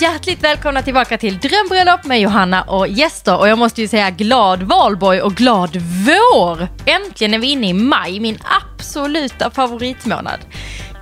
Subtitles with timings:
[0.00, 3.38] Hjärtligt välkomna tillbaka till Drömbröllop med Johanna och gäster.
[3.38, 6.68] Och jag måste ju säga glad valborg och glad vår!
[6.86, 10.40] Äntligen är vi inne i maj, min absoluta favoritmånad.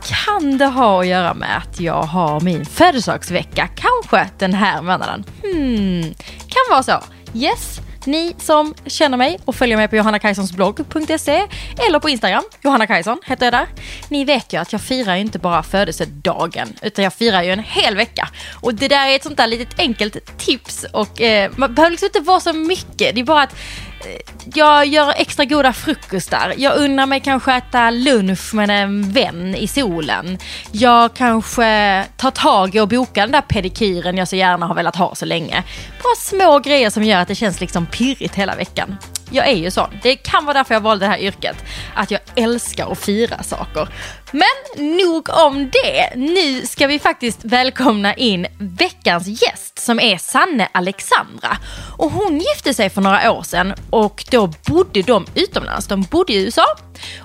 [0.03, 3.69] Kan det ha att göra med att jag har min födelsedagsvecka?
[3.75, 5.25] Kanske den här månaden?
[5.43, 6.03] Hmm,
[6.39, 7.01] kan vara så.
[7.35, 11.47] Yes, ni som känner mig och följer mig på johannakajsonsblogg.se
[11.89, 13.67] eller på Instagram, Johanna Kajson heter jag där.
[14.09, 17.59] Ni vet ju att jag firar ju inte bara födelsedagen utan jag firar ju en
[17.59, 18.29] hel vecka.
[18.61, 22.07] Och det där är ett sånt där litet enkelt tips och eh, man behöver liksom
[22.07, 23.15] inte vara så mycket.
[23.15, 23.57] Det är bara att
[24.05, 26.55] Eh, jag gör extra goda frukostar.
[26.57, 30.39] Jag unnar mig kanske äta lunch med en vän i solen.
[30.73, 34.97] Jag kanske tar tag i och bokar den där pedikyren jag så gärna har velat
[34.97, 35.63] ha så länge.
[36.03, 38.97] Bara små grejer som gör att det känns liksom pirrigt hela veckan.
[39.31, 39.91] Jag är ju sån.
[40.03, 41.65] Det kan vara därför jag valde det här yrket.
[41.95, 43.89] Att jag älskar att fira saker.
[44.33, 46.17] Men nog om det.
[46.17, 51.59] Nu ska vi faktiskt välkomna in veckans gäst som är Sanne Alexandra.
[51.97, 55.87] Och hon gifte sig för några år sedan och då bodde de utomlands.
[55.87, 56.65] De bodde i USA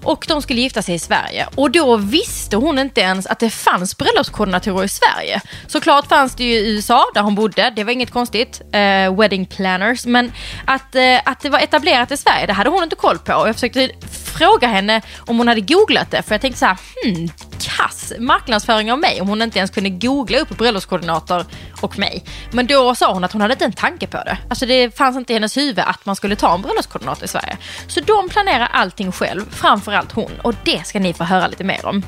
[0.04, 1.48] och de skulle gifta sig i Sverige.
[1.56, 5.42] Och då visste hon inte ens att det fanns bröllopskoordinatorer i Sverige.
[5.68, 8.62] Såklart fanns det ju i USA där hon bodde, det var inget konstigt.
[8.72, 10.06] Eh, wedding planners.
[10.06, 10.32] Men
[10.66, 13.34] att, eh, att det var etablerat i Sverige, det hade hon inte koll på.
[13.34, 13.90] Och jag försökte
[14.34, 16.22] fråga henne om hon hade googlat det.
[16.22, 19.90] För jag tänkte så här, hmm, kass marknadsföring av mig om hon inte ens kunde
[19.90, 21.46] googla upp bröllopskoordinator
[21.82, 22.24] och mig.
[22.52, 24.38] Men då sa hon att hon hade inte en tanke på det.
[24.50, 27.58] Alltså det fanns inte i hennes huvud att man skulle ta en bröllopskoordinator i Sverige.
[27.88, 30.32] Så de planerar allting själv, framförallt hon.
[30.42, 32.04] Och det ska ni få höra lite mer om.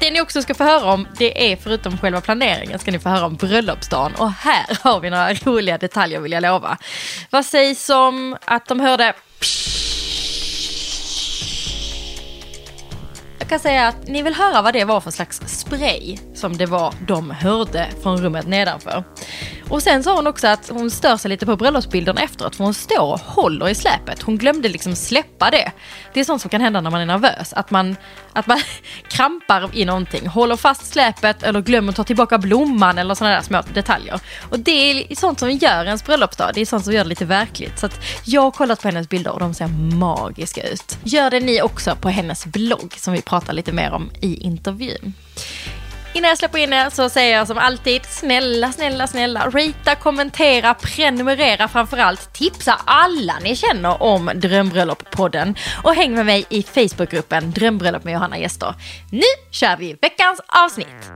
[0.00, 3.08] Det ni också ska få höra om, det är förutom själva planeringen, ska ni få
[3.08, 4.14] höra om bröllopsdagen.
[4.14, 6.78] Och här har vi några roliga detaljer vill jag lova.
[7.30, 9.81] Vad sägs om att de hörde psh,
[13.52, 16.94] kan säga att ni vill höra vad det var för slags spray som det var
[17.06, 19.04] de hörde från rummet nedanför.
[19.68, 22.74] Och sen sa hon också att hon stör sig lite på bröllopsbilderna efteråt för hon
[22.74, 24.22] står och håller i släpet.
[24.22, 25.72] Hon glömde liksom släppa det.
[26.12, 27.52] Det är sånt som kan hända när man är nervös.
[27.52, 27.96] Att man,
[28.32, 28.60] att man
[29.08, 33.42] krampar i någonting, håller fast släpet eller glömmer att ta tillbaka blomman eller sådana där
[33.42, 34.20] små detaljer.
[34.50, 36.50] Och det är sånt som gör ens bröllopsdag.
[36.54, 37.78] Det är sånt som gör det lite verkligt.
[37.78, 40.98] Så att jag har kollat på hennes bilder och de ser magiska ut.
[41.04, 45.14] Gör det ni också på hennes blogg som vi pratar lite mer om i intervjun.
[46.14, 50.74] Innan jag släpper in er så säger jag som alltid, snälla, snälla, snälla, rita, kommentera,
[50.74, 58.04] prenumerera framförallt, tipsa alla ni känner om Drömbröllop-podden och häng med mig i Facebookgruppen Drömbröllop
[58.04, 58.74] med Johanna Gäster.
[59.10, 61.12] Nu kör vi veckans avsnitt!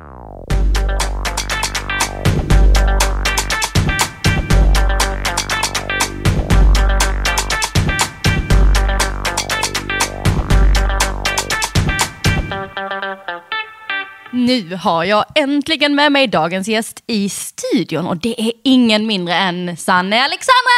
[14.36, 19.34] Nu har jag äntligen med mig dagens gäst i studion och det är ingen mindre
[19.34, 20.76] än Sanne Alexandra!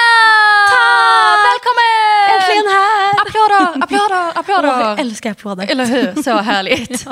[0.70, 1.38] Tack!
[1.48, 2.34] Välkommen!
[2.34, 3.10] Äntligen här!
[3.20, 4.68] Applåder, applåder, applåder!
[4.68, 5.70] Åh, jag älskar applåder.
[5.70, 6.22] Eller hur?
[6.22, 7.06] Så härligt.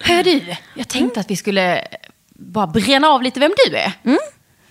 [0.00, 1.84] Hör du, jag tänkte att vi skulle
[2.28, 3.92] bara bränna av lite vem du är.
[4.04, 4.18] Mm.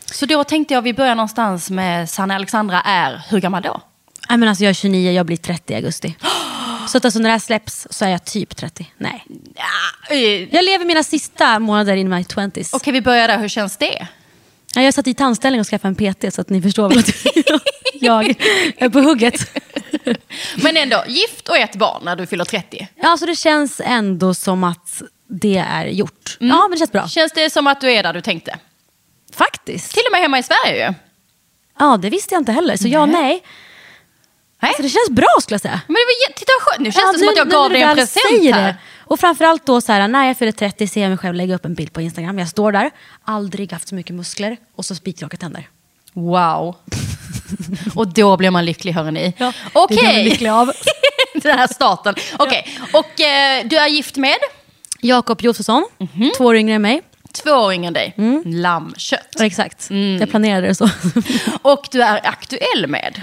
[0.05, 3.81] Så då tänkte jag vi börjar någonstans med Sanne Alexandra är, hur gammal då?
[4.29, 6.15] Nej, men alltså, jag är 29, jag blir 30 i augusti.
[6.91, 8.85] Så att alltså, när det här släpps så är jag typ 30.
[8.97, 9.25] Nej.
[9.55, 12.69] Ja, eh, Jag lever mina sista månader in my 20s.
[12.73, 13.37] Okej, vi börjar där.
[13.39, 14.07] Hur känns det?
[14.75, 17.09] Ja, Jag satt i tandställning och skaffade en PT så att ni förstår att
[17.93, 18.35] jag
[18.77, 19.59] är på hugget.
[20.63, 22.87] Men ändå, gift och ett barn när du fyller 30.
[22.95, 26.37] Ja, alltså, det känns ändå som att det är gjort.
[26.39, 27.07] Ja, men det känns bra.
[27.07, 28.59] Känns det som att du är där du tänkte?
[29.33, 29.93] Faktiskt.
[29.93, 30.93] Till och med hemma i Sverige ju.
[31.79, 32.77] Ja, det visste jag inte heller.
[32.77, 33.43] Så ja, nej.
[34.61, 34.69] Nej.
[34.69, 35.81] Alltså, det känns bra skulle jag säga.
[35.87, 35.99] Men det
[36.29, 36.51] var, titta.
[36.79, 38.63] Nu känns Ja, det som att jag nu gav dig en present här.
[38.63, 38.75] det.
[38.99, 41.65] Och framförallt då så här, när jag fyller 30 ser jag mig själv lägga upp
[41.65, 42.39] en bild på Instagram.
[42.39, 42.91] Jag står där,
[43.23, 45.67] aldrig haft så mycket muskler och så spikraka tänder.
[46.13, 46.75] Wow.
[47.95, 49.33] och då blir man lycklig hörni.
[49.37, 49.97] Ja, Okej.
[49.97, 50.71] det blir lycklig av.
[51.33, 52.15] Den här starten.
[52.39, 54.37] Okej, och eh, du är gift med?
[54.99, 55.85] Jakob Josefsson,
[56.37, 57.01] två år yngre än mig.
[57.33, 58.13] Två år yngre än dig.
[58.45, 59.27] Lammkött.
[59.37, 59.87] Ja, exakt,
[60.19, 60.89] jag planerade det så.
[61.61, 63.21] Och du är aktuell med?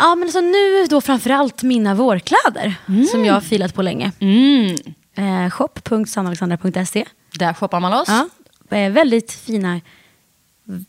[0.00, 2.74] Ja, men alltså nu då framförallt mina vårkläder
[3.10, 4.12] som jag har filat på länge.
[4.20, 4.76] Mm.
[5.14, 7.04] Eh, shop.sannalexandra.se
[7.38, 8.08] Där shoppar man loss.
[8.08, 8.28] ja,
[8.76, 9.80] eh, Väldigt fina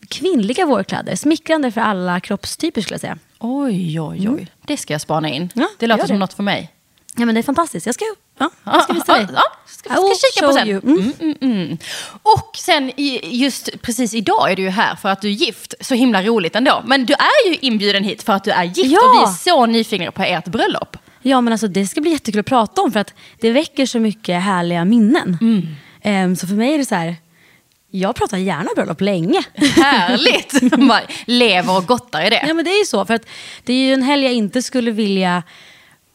[0.08, 1.16] kvinnliga vårkläder.
[1.16, 3.18] Smickrande för alla kroppstyper skulle jag säga.
[3.38, 4.46] Oj, oj, oj.
[4.66, 5.50] Det ska jag spana in.
[5.54, 6.20] Ja, det låter som det.
[6.20, 6.70] något för mig.
[7.16, 7.86] Ja, men det är fantastiskt.
[7.86, 8.04] Jag ska,
[8.38, 9.26] ja, jag ska visa dig.
[9.34, 10.68] ja, ska, ska kika på sen.
[10.68, 10.82] Mm.
[10.84, 11.78] Mm, mm, mm.
[12.22, 12.92] Och sen
[13.22, 15.74] just precis idag är du ju här för att du är gift.
[15.80, 16.82] Så himla roligt ändå.
[16.86, 18.98] Men du är ju inbjuden hit för att du är gift Ja.
[19.08, 20.96] och vi är så nyfikna på ert bröllop.
[21.22, 23.98] Ja, men alltså, det ska bli jättekul att prata om för att det väcker så
[23.98, 25.38] mycket härliga minnen.
[26.02, 27.16] Ehm, så för mig är det så här,
[27.90, 29.42] Jag pratar gärna bröllop länge.
[29.76, 30.76] Härligt!
[30.78, 32.44] Man lever och gottar i det.
[32.48, 33.26] Ja men det är ju så, för att
[33.64, 35.42] det är ju en helg jag inte skulle vilja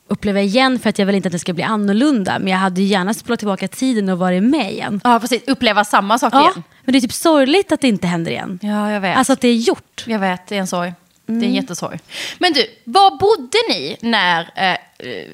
[0.08, 2.40] uppleva igen för att jag vill inte att det ska bli annorlunda.
[2.40, 5.02] Men jag hade ju gärna spolat tillbaka tiden och varit med igen.
[5.04, 5.44] Ja, precis.
[5.48, 6.64] Uppleva samma sak Ja, igen.
[6.84, 8.60] men det är typ sorgligt att det inte händer igen.
[8.62, 9.18] Ja, jag vet.
[9.18, 10.04] Alltså att det är gjort.
[10.08, 10.94] Jag vet, det är en sorg.
[11.26, 11.50] Det är Mm.
[11.50, 12.00] en jättesorg.
[12.40, 14.50] Men du, var bodde ni när...
[14.56, 14.78] Eh, eh,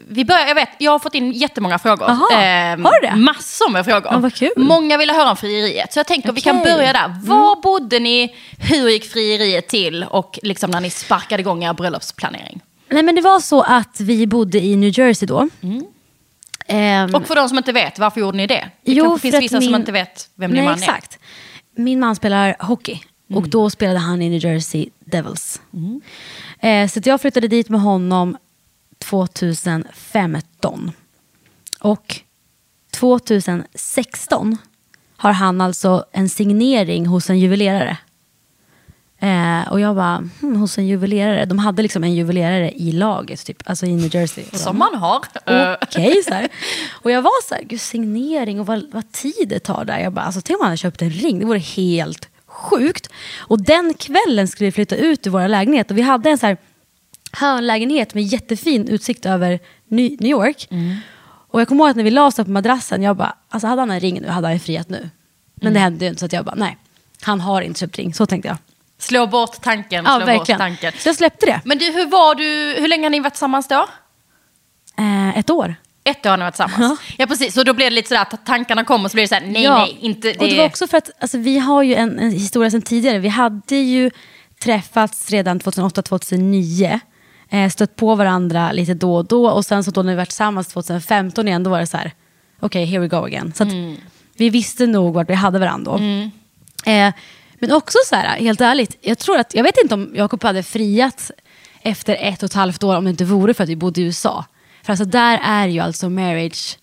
[0.10, 2.10] vi började, jag vet, jag har fått in jättemånga frågor.
[2.10, 3.16] Aha, har du det?
[3.16, 4.08] Massor med frågor.
[4.12, 4.50] Ja, vad kul.
[4.58, 5.94] Många ville höra om frieriet.
[5.94, 6.56] Så jag tänker vi kan.
[6.58, 6.76] Mm.
[6.78, 7.16] börja där.
[7.24, 8.36] Var bodde ni?
[8.60, 10.04] Hur gick frieriet till?
[10.04, 12.62] Och liksom när ni sparkade igång er bröllopsplanering.
[12.94, 15.50] Nej men det var så att vi bodde i New Jersey då.
[16.68, 18.69] Ehm, Och för de som inte vet, varför gjorde ni det?
[18.84, 21.19] Det Jo, kanske finns vissa som min- inte vet vem din Nej, man exakt.
[21.75, 23.00] Min man spelar hockey
[23.30, 23.44] Mm.
[23.44, 25.62] och då spelade han i New Jersey Devils.
[26.60, 28.38] Eh, så att jag flyttade dit med honom
[29.00, 30.92] 2015.
[31.80, 32.22] Och
[32.92, 34.57] 2016
[35.18, 37.98] har han alltså en signering hos en juvelerare.
[39.24, 41.46] Eh, och jag bara, hmm, hos en juvelerare.
[41.46, 44.44] De hade liksom en juvelerare i laget, typ, alltså i New Jersey.
[44.52, 45.25] Och Som man har.
[45.81, 46.48] Okej, här.
[46.92, 50.00] Och jag var så här, gud signering och vad, vad tid det tar där.
[50.00, 53.10] Jag bara, alltså tänk om han hade köpt en ring, det vore helt sjukt.
[53.38, 56.46] Och den kvällen skulle vi flytta ut ur våra lägenhet och vi hade en så
[56.46, 56.58] här
[57.31, 60.68] hörnlägenhet med jättefin utsikt över New York.
[61.52, 63.81] Och jag kommer ihåg att när vi la oss på madrassen, jag bara, alltså hade
[63.81, 65.10] han en ring nu hade han ju friat nu.
[65.56, 66.78] Men det hände ju inte så att jag bara, nej,
[67.22, 68.58] han har inte köpt ring, så tänkte jag.
[69.04, 70.40] Slå bort tanken, Ja, slå verkligen.
[70.40, 70.94] bort tanken.
[70.98, 71.62] Så jag släppte det.
[71.66, 73.88] Men du, hur var du, hur länge har ni varit tillsammans då?
[74.98, 75.76] Eh, ett år.
[76.04, 77.00] Ett år har ni varit tillsammans.
[77.18, 77.54] Ja, precis.
[77.54, 79.64] Så då blir det lite sådär att tankarna kommer och så blir det såhär, nej,
[79.64, 80.40] Ja, nej, inte det.
[80.40, 83.20] Och det var också för att alltså, vi har ju en, en historia sedan tidigare.
[83.20, 84.12] Vi hade ju
[84.64, 87.00] träffats redan 2008-2009.
[87.50, 89.50] Eh, stött på varandra lite då och då.
[89.50, 92.12] Och sen så då när vi var tillsammans 2015 igen, då var det så här,
[92.60, 93.54] okej, here we go again.
[93.56, 93.96] Så att Mm.
[94.38, 95.98] vi visste nog vart vi hade varandra då.
[96.92, 97.14] Eh,
[97.63, 100.63] men också så här, helt ärligt, jag tror att, jag vet inte om Jakob hade
[100.63, 101.31] friat
[101.81, 104.04] efter ett och ett halvt år om det inte vore för att vi bodde i
[104.04, 104.45] USA.
[104.83, 106.77] För alltså där är ju alltså marriage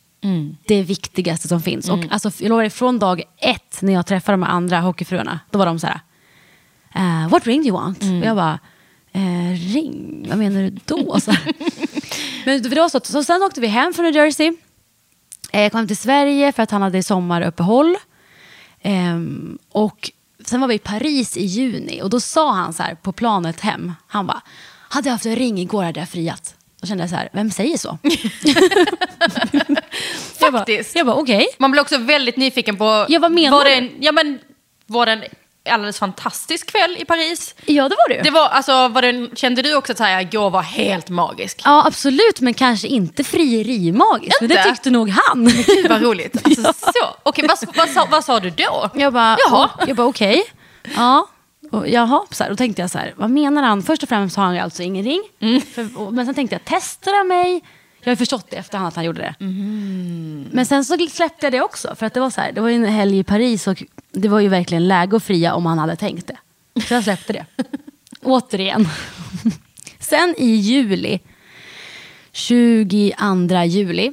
[0.67, 1.89] det viktigaste som finns.
[1.89, 5.59] Och alltså, jag lovar dig, från dag ett när jag träffade de andra hockeyfruarna, då
[5.59, 6.01] var de så här,
[6.95, 8.03] eh, what ring do you want?
[8.03, 8.59] Och jag bara,
[9.13, 11.21] eh, ring, vad menar du då?
[11.21, 11.31] Så.
[12.45, 14.53] Men det var så, så sen åkte vi hem från New Jersey.
[15.53, 17.97] Eh, kom hem till Sverige för att han hade sommaruppehåll.
[18.83, 20.11] Ehm, och
[20.45, 23.61] sen var vi i Paris i juni och då sa han så här på planet
[23.61, 24.43] hem, han bara,
[24.89, 26.55] hade jag haft en ring igår hade jag friat.
[26.81, 27.99] Då kände jag så här, vem säger så?
[30.41, 30.97] jag bara, Faktiskt.
[30.97, 31.47] jag bara okej.
[31.59, 33.07] Man blir också väldigt nyfiken på...
[33.09, 34.39] Ja, vad menar var det en, ja, men,
[34.87, 35.23] var det en
[35.69, 37.55] alldeles fantastisk kväll i Paris?
[37.67, 38.23] Ja det var det ju.
[38.23, 41.63] Det var, alltså, var det kände du också att så här, var helt magisk?
[41.65, 44.41] Ja absolut, men kanske inte frierimagiskt.
[44.41, 44.71] Men det Inte?
[44.71, 45.47] tyckte nog han.
[45.67, 46.37] Gud vad roligt.
[46.51, 47.17] Alltså, så.
[47.23, 48.91] Okej, vad, vad, sa, vad sa du då?
[48.95, 49.71] Jag bara, Jaha.
[49.87, 50.45] jag bara okej.
[50.97, 51.27] Ja.
[51.71, 53.83] Och, jaha, så här, då tänkte jag så här, vad menar han?
[53.83, 55.23] Först och främst har han alltså ingen ring.
[55.41, 55.61] Mm.
[55.61, 57.65] För, och, men sen tänkte jag, testar han mig?
[58.03, 59.35] Jag har förstått det efterhand att han gjorde det.
[59.45, 60.49] Mm.
[60.53, 61.95] Men sen så släppte jag det också.
[61.95, 64.41] För att det var så här, det var en helg i Paris och det var
[64.41, 66.37] ju verkligen läge att fria om han hade tänkt det.
[66.83, 67.47] Så jag släppte det.
[68.23, 68.89] Återigen.
[69.99, 71.21] sen i juli,
[72.33, 74.13] 22 juli,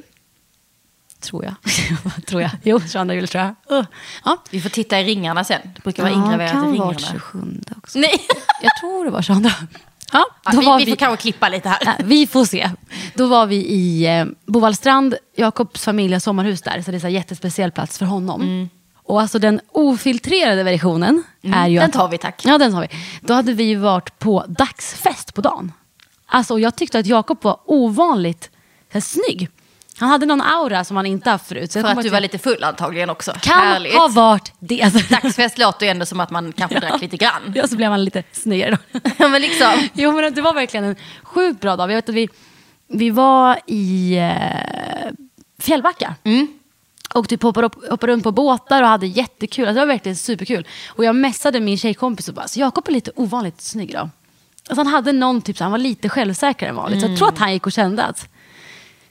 [1.20, 1.54] tror jag.
[2.26, 2.50] tror jag.
[2.62, 3.78] Jo, 22 juli tror jag.
[3.78, 3.86] Uh.
[4.24, 4.42] Ja.
[4.50, 5.60] Vi får titta i ringarna sen.
[5.74, 6.84] Det brukar vara ingraverat i kan ringarna.
[6.84, 7.98] vara 27 också.
[7.98, 8.26] Nej.
[8.62, 9.50] Jag tror det var 22.
[10.12, 11.78] Ja, Ja, vi, var vi får kanske klippa lite här.
[11.84, 12.70] Ja, vi får se.
[13.14, 17.08] Då var vi i eh, Bovallstrand, Jakobs familj har sommarhus där, så det är här
[17.08, 18.42] jättespeciell plats för honom.
[18.42, 18.68] Mm.
[19.08, 21.22] Och alltså den ofiltrerade versionen
[21.54, 22.42] är ju den tar vi, tack.
[22.44, 22.88] Ja, den tar vi.
[23.20, 25.72] Då hade vi varit på dagsfest på dagen.
[26.26, 28.50] Alltså jag tyckte att Jakob var ovanligt
[28.90, 29.48] här, snygg.
[29.98, 31.72] Han hade någon aura som han inte haft förut.
[31.72, 33.32] För att du var lite full antagligen också.
[33.40, 33.94] Kan Härligt.
[33.94, 34.82] ha varit det.
[34.82, 37.52] Alltså, Dagsfest låter ju ändå som att man kanske drack lite grann.
[37.54, 39.00] Ja, så blev han lite snyggare då.
[39.18, 39.72] Ja, men liksom.
[39.92, 41.90] Jo men det var verkligen en sjukt bra dag.
[41.90, 42.28] Jag vet att vi,
[42.88, 45.12] vi var i eh,
[45.58, 46.14] Fjällbacka.
[47.14, 49.64] Och typ hoppade, upp, hoppade runt på båtar och hade jättekul.
[49.64, 50.66] Alltså, det var verkligen superkul.
[50.88, 54.10] Och jag messade min tjejkompis och bara, så Jakob är lite ovanligt snygg idag.
[54.68, 57.00] Alltså, han hade någon typ, så han var lite självsäkrare än vanligt.
[57.00, 58.28] Så jag tror att han gick och kände att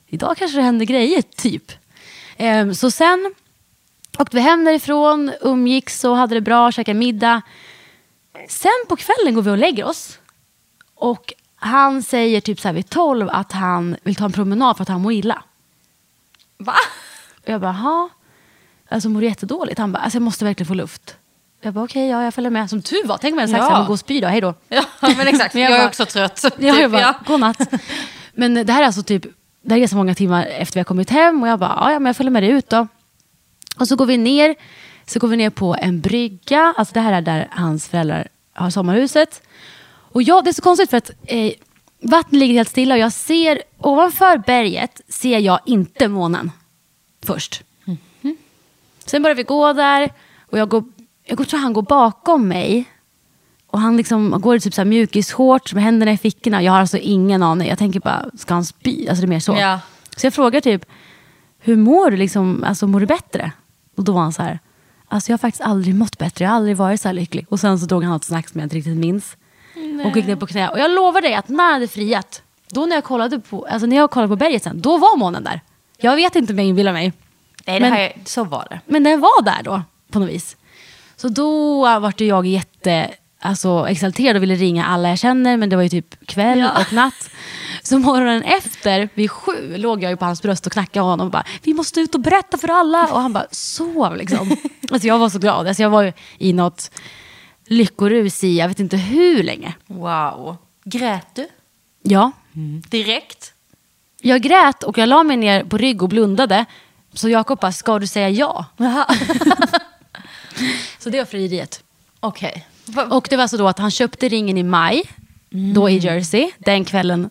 [0.08, 1.72] idag kanske det händer grejer, typ.
[2.38, 3.34] Ehm, så sen
[4.20, 7.42] åkte vi hem därifrån, umgicks och hade det bra, käkade middag.
[8.50, 10.20] Sen på kvällen går vi och lägger oss.
[10.96, 14.84] Och han säger typ så här vid tolv att han vill ta en promenad för
[14.84, 15.44] att han mår illa.
[16.58, 16.76] Va?
[17.48, 18.10] Och jag bara, ha?
[18.90, 19.80] Alltså mår jättedåligt.
[19.80, 21.16] Han bara, alltså jag måste verkligen få luft.
[21.62, 22.70] Jag bara, okej, ja jag följer med.
[22.70, 23.68] Som tur var, tänk om jag hade sagt Ja.
[23.68, 24.54] så här, men gå och spy då, hej då.
[24.70, 25.54] Ja, men exakt.
[25.54, 26.44] Men jag, jag är bara- också trött.
[26.44, 27.16] Ja, jag Typ, bara, ja.
[27.28, 27.74] godnatt.
[28.34, 29.26] Men det här är alltså typ,
[29.64, 31.92] det här är så många timmar efter vi har kommit hem och jag bara, ja,
[31.92, 32.88] ja men jag följer med dig ut då.
[33.80, 34.56] Och så går vi ner
[35.06, 38.70] Så går vi ner på en brygga, alltså det här är där hans föräldrar har
[38.70, 39.42] sommarhuset.
[40.12, 41.52] Och jag, det är så konstigt för att eh,
[42.02, 46.52] vattnet ligger helt stilla och jag ser ovanför berget ser jag inte månen
[47.26, 47.64] först.
[49.06, 50.10] Sen börjar vi gå där
[50.52, 50.84] och jag, går,
[51.26, 52.86] jag tror han går bakom mig.
[53.68, 56.64] Och han liksom går i typ så här mjukisshorts med händerna i fickorna.
[56.64, 57.70] Jag har alltså ingen aning.
[57.70, 59.08] Jag tänker bara, ska han spy?
[59.08, 59.56] Alltså det är mer så.
[59.60, 59.80] Ja.
[60.18, 60.86] Så jag frågar typ,
[61.60, 62.18] hur mår du?
[62.18, 63.52] Liksom, alltså, mår du bättre?
[63.96, 64.60] Och då var han så här,
[65.08, 66.46] alltså jag har faktiskt aldrig mått bättre.
[66.46, 67.46] Jag har aldrig varit så här lycklig.
[67.50, 69.38] Och sen så drog han något snack som jag inte riktigt minns.
[70.06, 70.70] Och gick ner på knä.
[70.70, 73.88] Och jag lovar dig att när han hade friat, då när jag kollade på, alltså
[73.88, 75.62] när jag kollade på berget sen, då var månen där.
[75.98, 77.14] Jag vet inte om jag inbillar mig.
[77.66, 78.80] Nej, det Men- är- så var det.
[78.86, 80.58] Men den var där då, på något vis.
[81.16, 85.76] Så då vart jag jätte alltså, exalterad och ville ringa alla jag känner, men det
[85.76, 86.82] var ju typ kväll Ja.
[86.82, 87.30] och natt.
[87.84, 91.32] Så morgonen efter, vid sju, låg jag ju på hans bröst och knackade honom och
[91.32, 94.56] bara “Vi måste ut och berätta för alla” och han bara “Sov” liksom.
[94.92, 95.68] Alltså jag var så glad.
[95.68, 96.92] Alltså jag var i något
[97.68, 99.74] lyckorus i, jag vet inte hur länge.
[99.88, 100.58] Wow.
[100.84, 101.48] Grät du?
[102.04, 102.32] Ja,
[102.90, 103.54] Direkt?
[104.22, 106.66] Jag grät och jag la mig ner på rygg och blundade.
[107.14, 108.66] Så Jakob bara “Ska du säga ja?”
[111.00, 111.84] Så det var frieriet.
[112.20, 112.68] Okej.
[112.86, 115.04] Va- Och det var så då att han köpte ringen i maj,
[115.76, 117.30] då i Jersey, den kvällen,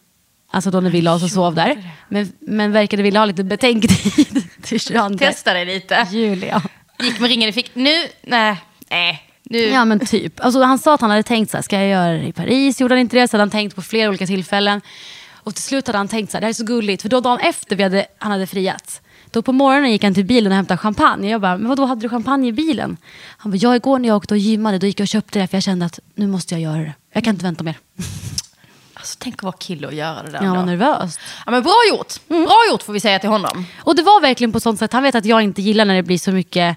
[0.50, 1.90] alltså då när vi la oss och sov där.
[2.08, 6.06] Men, men verkade vilja ha lite betänketid till 22 Testa dig lite.
[6.10, 6.46] juli.
[6.48, 6.62] Ja.
[7.04, 7.74] Gick med ringen i fick.
[7.74, 8.56] Nu, nej,
[8.90, 9.22] nej.
[9.42, 9.58] Nu.
[9.58, 10.44] ja men typ.
[10.44, 12.80] Alltså, han sa att han hade tänkt så här, ska jag göra det i Paris?
[12.80, 13.28] Gjorde han inte det?
[13.28, 14.80] Så hade han tänkt på flera olika tillfällen.
[15.46, 17.02] Och till slut hade han tänkt så här, det här är så gulligt.
[17.02, 19.00] För då dagen efter vi hade, han hade friat,
[19.30, 21.30] då på morgonen gick han till bilen och hämtade champagne.
[21.30, 22.96] Jag bara, men vadå hade du champagne i bilen?
[23.38, 25.46] Han bara, ja igår när jag åkte och gymmade, då gick jag och köpte det
[25.46, 26.94] för jag kände att nu måste jag göra det.
[27.12, 27.74] Jag kan inte vänta mer.
[28.94, 30.42] Alltså, tänk att vara kille och göra det där.
[30.42, 30.70] Jag var ändå.
[30.70, 31.18] nervös.
[31.46, 32.28] ja, men bra gjort.
[32.28, 33.66] Bra gjort får vi säga till honom.
[33.78, 36.02] Och det var verkligen på sånt sätt, han vet att jag inte gillar när det
[36.02, 36.76] blir så mycket...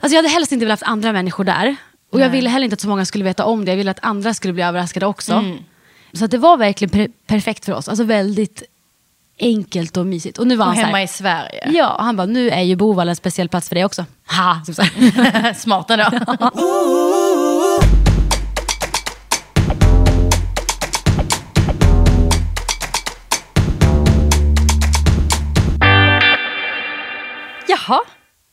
[0.00, 1.76] Alltså jag hade helst inte velat haft andra människor där.
[2.12, 3.72] Och jag ville heller inte att så många skulle veta om det.
[3.72, 5.44] Jag ville att andra skulle bli överraskade också.
[6.14, 7.88] Så det var verkligen per- perfekt för oss.
[7.88, 8.62] Alltså väldigt
[9.38, 10.38] enkelt och mysigt.
[10.38, 11.70] Och nu var Och han hemma här, i Sverige.
[11.72, 14.04] Ja, han bara, nu är ju Bovalla en speciell plats för dig också.
[14.26, 14.60] Ha!
[15.54, 16.04] Smart ändå.
[27.68, 28.00] Jaha,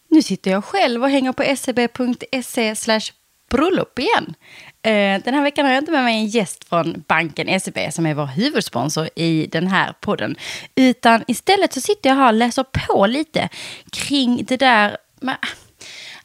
[0.10, 3.02] nu sitter jag själv och hänger på seb.se slash
[3.50, 4.34] bröllop igen.
[4.84, 8.06] Eh, den här veckan har jag inte med mig en gäst från banken SEB som
[8.06, 10.36] är vår huvudsponsor i den här podden.
[10.76, 13.50] Utan istället så sitter jag här och läser på lite
[13.92, 15.38] kring det där med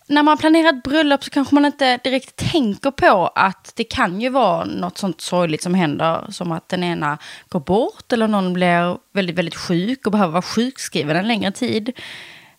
[0.08, 4.20] när man planerar ett bröllop så kanske man inte direkt tänker på att det kan
[4.20, 6.26] ju vara något sånt sorgligt som händer.
[6.30, 10.42] Som att den ena går bort eller någon blir väldigt, väldigt sjuk och behöver vara
[10.42, 11.92] sjukskriven en längre tid.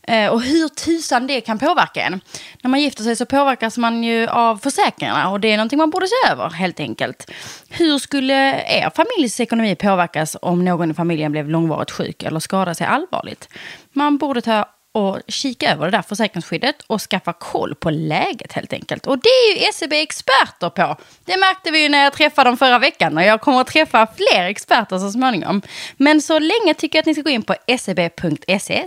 [0.08, 2.22] Eh, och hur tusan det kan påverka en.
[2.62, 5.90] När man gifter sig så påverkas man ju av försäkringarna och det är någonting man
[5.90, 7.32] borde se över helt enkelt.
[7.70, 8.34] Hur skulle
[8.68, 13.50] er familjs ekonomi påverkas om någon i familjen blev långvarigt sjuk eller skadade sig allvarligt?
[13.94, 18.74] Man borde ta och kika över det där försäkringsskyddet och skaffa koll på läget helt
[18.74, 19.08] enkelt.
[19.08, 20.98] Och det är ju SEB experter på.
[21.26, 24.08] Det märkte vi ju när jag träffade dem förra veckan och jag kommer att träffa
[24.08, 25.62] fler experter så småningom.
[25.98, 28.84] Men så länge tycker jag att ni ska gå in på seb.se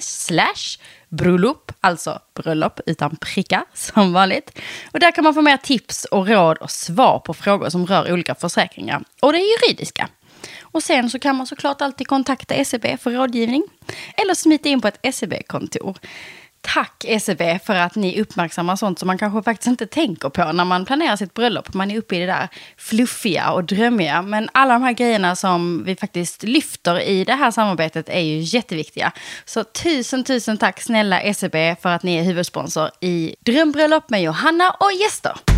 [1.10, 4.58] bröllop, alltså bröllop utan prickar som vanligt.
[4.92, 8.12] Och där kan man få mer tips och råd och svar på frågor som rör
[8.12, 10.08] olika försäkringar och det juridiska.
[10.62, 13.62] Och sen så kan man såklart alltid kontakta SEB för rådgivning.
[14.16, 15.98] Eller smita in på ett SEB-kontor.
[16.62, 20.64] Tack SEB för att ni uppmärksammar sånt som man kanske faktiskt inte tänker på när
[20.64, 21.74] man planerar sitt bröllop.
[21.74, 24.22] Man är uppe i det där fluffiga och drömmiga.
[24.22, 28.40] Men alla de här grejerna som vi faktiskt lyfter i det här samarbetet är ju
[28.40, 29.12] jätteviktiga.
[29.44, 34.70] Så tusen, tusen tack snälla SEB för att ni är huvudsponsor i Drömbröllop med Johanna
[34.70, 35.49] och gäster.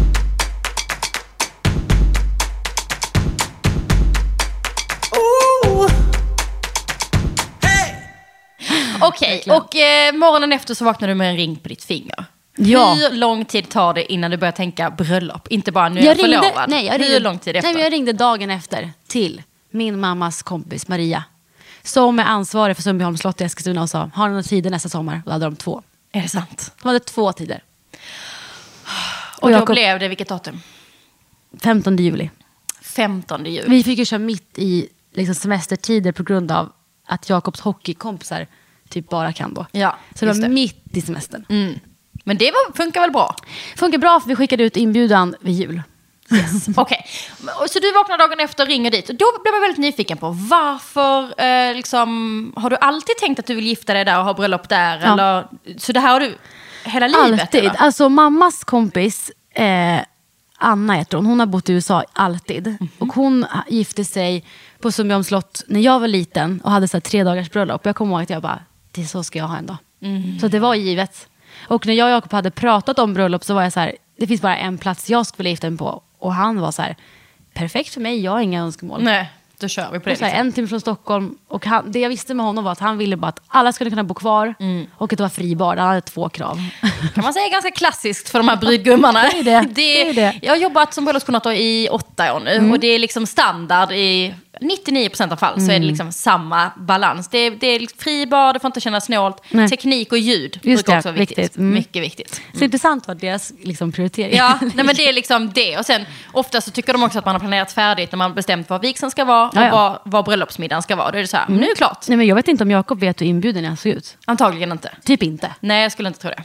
[9.08, 12.24] Okej, och eh, morgonen efter så vaknar du med en ring på ditt finger.
[12.56, 12.94] Ja.
[12.94, 15.48] Hur lång tid tar det innan du börjar tänka bröllop?
[15.48, 16.70] Inte bara nu är Jag jag ringde, förlovad.
[16.70, 17.72] nej, jag ringde, Hur lång tid efter?
[17.72, 21.24] Nej, jag ringde dagen efter till min mammas kompis Maria.
[21.82, 24.88] Som är ansvarig för Sundbyholms slott i Eskilstuna och sa, har ni några tider nästa
[24.88, 25.16] sommar?
[25.16, 25.82] Och då hade de två.
[26.12, 26.72] Är det sant?
[26.82, 27.62] De hade två tider.
[29.40, 30.60] Och, då Jakob- blev det vilket datum?
[31.62, 32.30] 15 juli.
[32.82, 33.64] 15 juli.
[33.68, 36.72] Vi fick ju köra mitt i liksom, semestertider på grund av
[37.06, 38.46] att Jakobs hockeykompisar
[38.92, 39.66] typ bara kan då.
[39.72, 40.48] Ja, Så det var det.
[40.48, 41.44] mitt i semestern.
[41.48, 41.78] Mm.
[42.24, 43.36] Men det var, funkar väl bra?
[43.76, 45.82] Funkar bra för vi skickade ut inbjudan vid jul.
[46.76, 47.06] Okej,
[47.60, 49.06] Och så du vaknar dagen efter och ringer dit.
[49.06, 53.54] Då blev jag väldigt nyfiken på varför, eh, liksom, har du alltid tänkt att du
[53.54, 55.00] vill gifta dig där och ha bröllop där?
[55.04, 55.12] Ja.
[55.12, 55.46] Eller,
[55.78, 56.36] så det här har du,
[56.84, 57.40] hela livet?
[57.40, 57.60] Alltid.
[57.60, 57.76] eller?
[57.76, 60.00] Alltså mammas kompis, eh,
[60.58, 62.66] Anna heter hon, hon har bott i USA alltid.
[62.66, 62.88] Mhm.
[62.98, 64.44] Och hon gifte sig
[64.80, 67.86] på Sundbyholms slott när jag var liten och hade så tre dagars bröllop.
[67.86, 68.58] Jag kommer ihåg att jag bara,
[68.92, 69.76] det så ska jag ha en dag.
[70.02, 70.38] Mm.
[70.38, 71.28] Så det var givet.
[71.68, 74.26] Och när jag och Jakob hade pratat om bröllop så var jag så här, det
[74.26, 76.02] finns bara en plats jag skulle gifta mig på.
[76.18, 76.96] Och han var så här,
[77.54, 79.02] perfekt för mig, jag har inga önskemål.
[79.02, 79.30] Nej,
[79.60, 80.16] då kör vi på det.
[80.16, 80.46] Så här, Liksom.
[80.46, 81.38] En timme från Stockholm.
[81.48, 83.90] Och han, det jag visste med honom var att han ville bara att alla skulle
[83.90, 84.86] kunna bo kvar Mm.
[84.94, 85.76] och att det var fri bar.
[85.76, 86.56] Han hade två krav.
[87.14, 89.22] kan man säga ganska klassiskt för de här brudgummarna.
[89.22, 89.68] Det är det.
[89.74, 90.22] Det är det.
[90.22, 90.40] Mm.
[90.42, 94.34] Jag har jobbat som bröllopskoordinator i åtta år nu och det är liksom standard i
[94.62, 95.80] 99% av fall så är Mm.
[95.82, 97.28] det liksom samma balans.
[97.28, 99.42] Det är, det är liksom fri bar, det får inte kännas snålt.
[99.48, 99.68] Nej.
[99.68, 101.38] Teknik och ljud Just brukar det, också vara viktigt.
[101.38, 101.56] viktigt.
[101.58, 101.74] Mm.
[101.74, 102.40] Mycket viktigt.
[102.54, 104.36] Så intressant var deras liksom, prioritering.
[104.36, 105.78] Ja, nej men det är liksom det.
[105.78, 108.34] Och sen ofta så tycker de också att man har planerat färdigt när man har
[108.34, 109.70] bestämt vad vigseln ska vara och Ja, ja.
[110.04, 111.10] vad, vad bröllopsmiddagen ska vara.
[111.10, 112.04] Då är det så här, men nu är det klart.
[112.08, 114.16] Nej, men jag vet inte om Jakob vet hur inbjuden jag såg ut.
[114.24, 114.90] Antagligen inte.
[115.04, 115.54] Typ inte.
[115.60, 116.42] Nej, jag skulle inte tro det.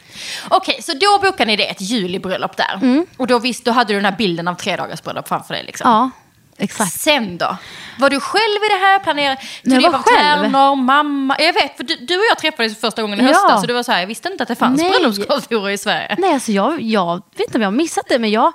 [0.49, 2.73] Okej, så då bokade ni det, ett julibröllop där.
[2.81, 3.05] Mm.
[3.17, 5.63] Och då, visst, då hade du den här bilden av tre dagars bröllop framför dig.
[5.63, 5.91] Liksom.
[5.91, 6.09] Ja,
[6.57, 6.99] exakt.
[6.99, 7.57] Sen då?
[7.99, 8.99] Var du själv i det här?
[8.99, 10.17] Planerade du var själv.
[10.51, 11.35] tärnor, mamma?
[11.39, 13.27] Jag vet, för du, du och jag träffades första gången i Ja.
[13.27, 13.61] höstas.
[13.61, 14.91] Så du var så här, jag visste inte att det fanns Nej.
[14.91, 16.15] bröllopskontor i Sverige.
[16.19, 18.53] Nej, alltså jag, jag vet inte om jag har missat det, men jag,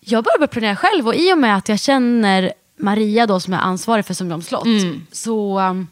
[0.00, 1.06] jag började planera själv.
[1.08, 4.64] Och i och med att jag känner Maria då, som är ansvarig för Sundbyholms slott,
[4.64, 5.06] Mm.
[5.12, 5.88] så um,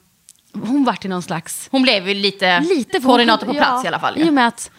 [0.52, 1.68] hon vart i någon slags...
[1.70, 4.16] Hon blev ju lite, Lite koordinator på plats ja, i alla fall.
[4.16, 4.28] I ju.
[4.28, 4.70] och med att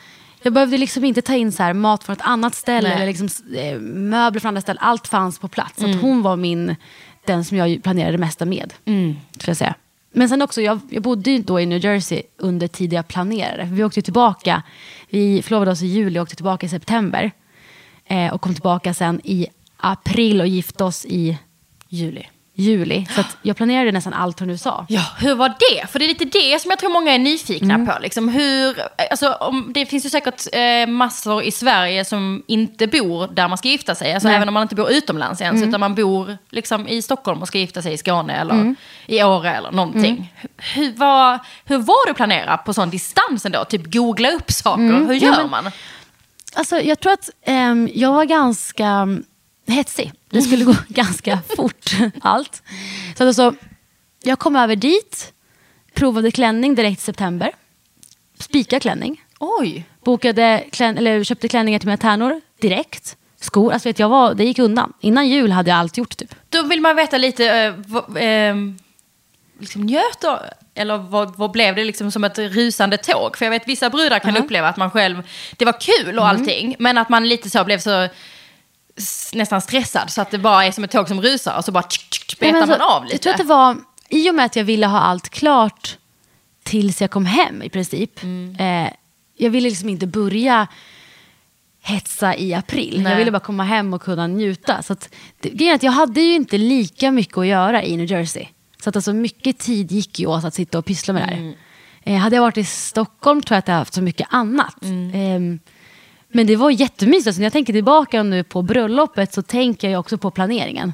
[0.41, 2.97] jag behövde liksom inte ta in så här mat från ett annat ställe Nej.
[2.97, 4.81] eller liksom, eh, möbler från andra ställen.
[4.83, 5.75] Allt fanns på plats.
[5.79, 5.95] Så Mm.
[5.97, 6.75] att hon var min,
[7.25, 8.73] den som jag planerade det mesta med.
[8.85, 9.15] Mm.
[9.51, 9.75] jag säga.
[10.11, 13.63] Men sen också, jag, jag bodde ju då i New Jersey under tiden jag planerade.
[13.63, 14.63] Vi åkte tillbaka,
[15.09, 17.31] vi förlovade oss i juli och åkte tillbaka i september.
[18.05, 21.37] Eh, och kom tillbaka sen i april och gifte oss i
[21.89, 22.23] Juli.
[22.59, 23.05] Juli.
[23.15, 24.85] Så jag planerade nästan allt från USA.
[24.89, 25.87] Ja, hur var det?
[25.87, 27.87] För det är lite det som jag tror många är nyfikna Mm.
[27.87, 27.93] på.
[28.01, 28.75] Liksom hur,
[29.11, 33.57] alltså, om, det finns ju säkert eh, massor i Sverige som inte bor där man
[33.57, 34.13] ska gifta sig.
[34.13, 34.35] Alltså, Nej.
[34.35, 34.41] Mm.
[34.41, 37.57] även om man inte bor utomlands ens, utan man bor liksom, i Stockholm och ska
[37.59, 38.75] gifta sig i Skåne eller
[39.07, 40.11] i Åre eller någonting.
[40.15, 40.25] Mm.
[40.57, 43.65] Hur, hur, var, hur var det att planera på sån distans ändå?
[43.65, 45.07] Typ googla upp saker, hur Mm.
[45.17, 45.71] Ja, gör men- man?
[46.55, 49.23] Alltså, jag tror att ehm, jag var ganska mm,
[49.71, 50.11] hetsig.
[50.29, 52.63] Det skulle gå ganska fort, allt.
[53.17, 53.53] Så att alltså,
[54.23, 55.33] jag kom över dit,
[55.93, 57.51] provade klänning direkt i september.
[58.39, 59.23] Spika klänning.
[59.39, 59.85] Oj!
[60.03, 63.15] Bokade klän, eller köpte klänningar till mina tärnor direkt.
[63.41, 64.93] Skor, alltså vet jag vad, det gick undan.
[65.01, 66.35] Innan jul hade jag allt gjort typ.
[66.49, 67.45] Då vill man veta lite,
[68.15, 68.55] eh, eh,
[69.59, 70.39] liksom njöt då?
[70.75, 73.37] Eller vad, vad blev det liksom som ett rusande tåg?
[73.37, 75.23] För jag vet vissa brudar kan uppleva att man själv,
[75.57, 76.39] det var kul och Mm.
[76.39, 78.07] allting, men att man lite så blev så
[79.33, 81.83] nästan stressad så att det bara är som ett tåg som rusar och så bara
[81.83, 83.13] tsk, tsk, betar men man alltså, av lite.
[83.15, 83.77] Jag tror att det var,
[84.09, 85.97] i och med att jag ville ha allt klart
[86.63, 88.23] tills jag kom hem i princip.
[88.23, 88.55] Mm.
[88.59, 88.91] Eh,
[89.37, 90.67] jag ville liksom inte börja
[91.81, 93.01] hetsa i april.
[93.01, 93.11] Nej.
[93.11, 94.83] Jag ville bara komma hem och kunna njuta.
[94.83, 95.09] Så att,
[95.39, 98.45] det, grejen är att jag hade ju inte lika mycket att göra i New Jersey.
[98.83, 101.53] Så att alltså mycket tid gick ju åt att sitta och pyssla med det Mm.
[102.05, 102.13] här.
[102.13, 104.83] Eh, hade jag varit i Stockholm tror jag att jag haft så mycket annat.
[104.83, 105.11] Mm.
[105.13, 105.59] Ehm,
[106.31, 107.27] men det var jättemysigt.
[107.27, 110.93] Alltså, när jag tänker tillbaka nu på bröllopet så tänker jag också på planeringen.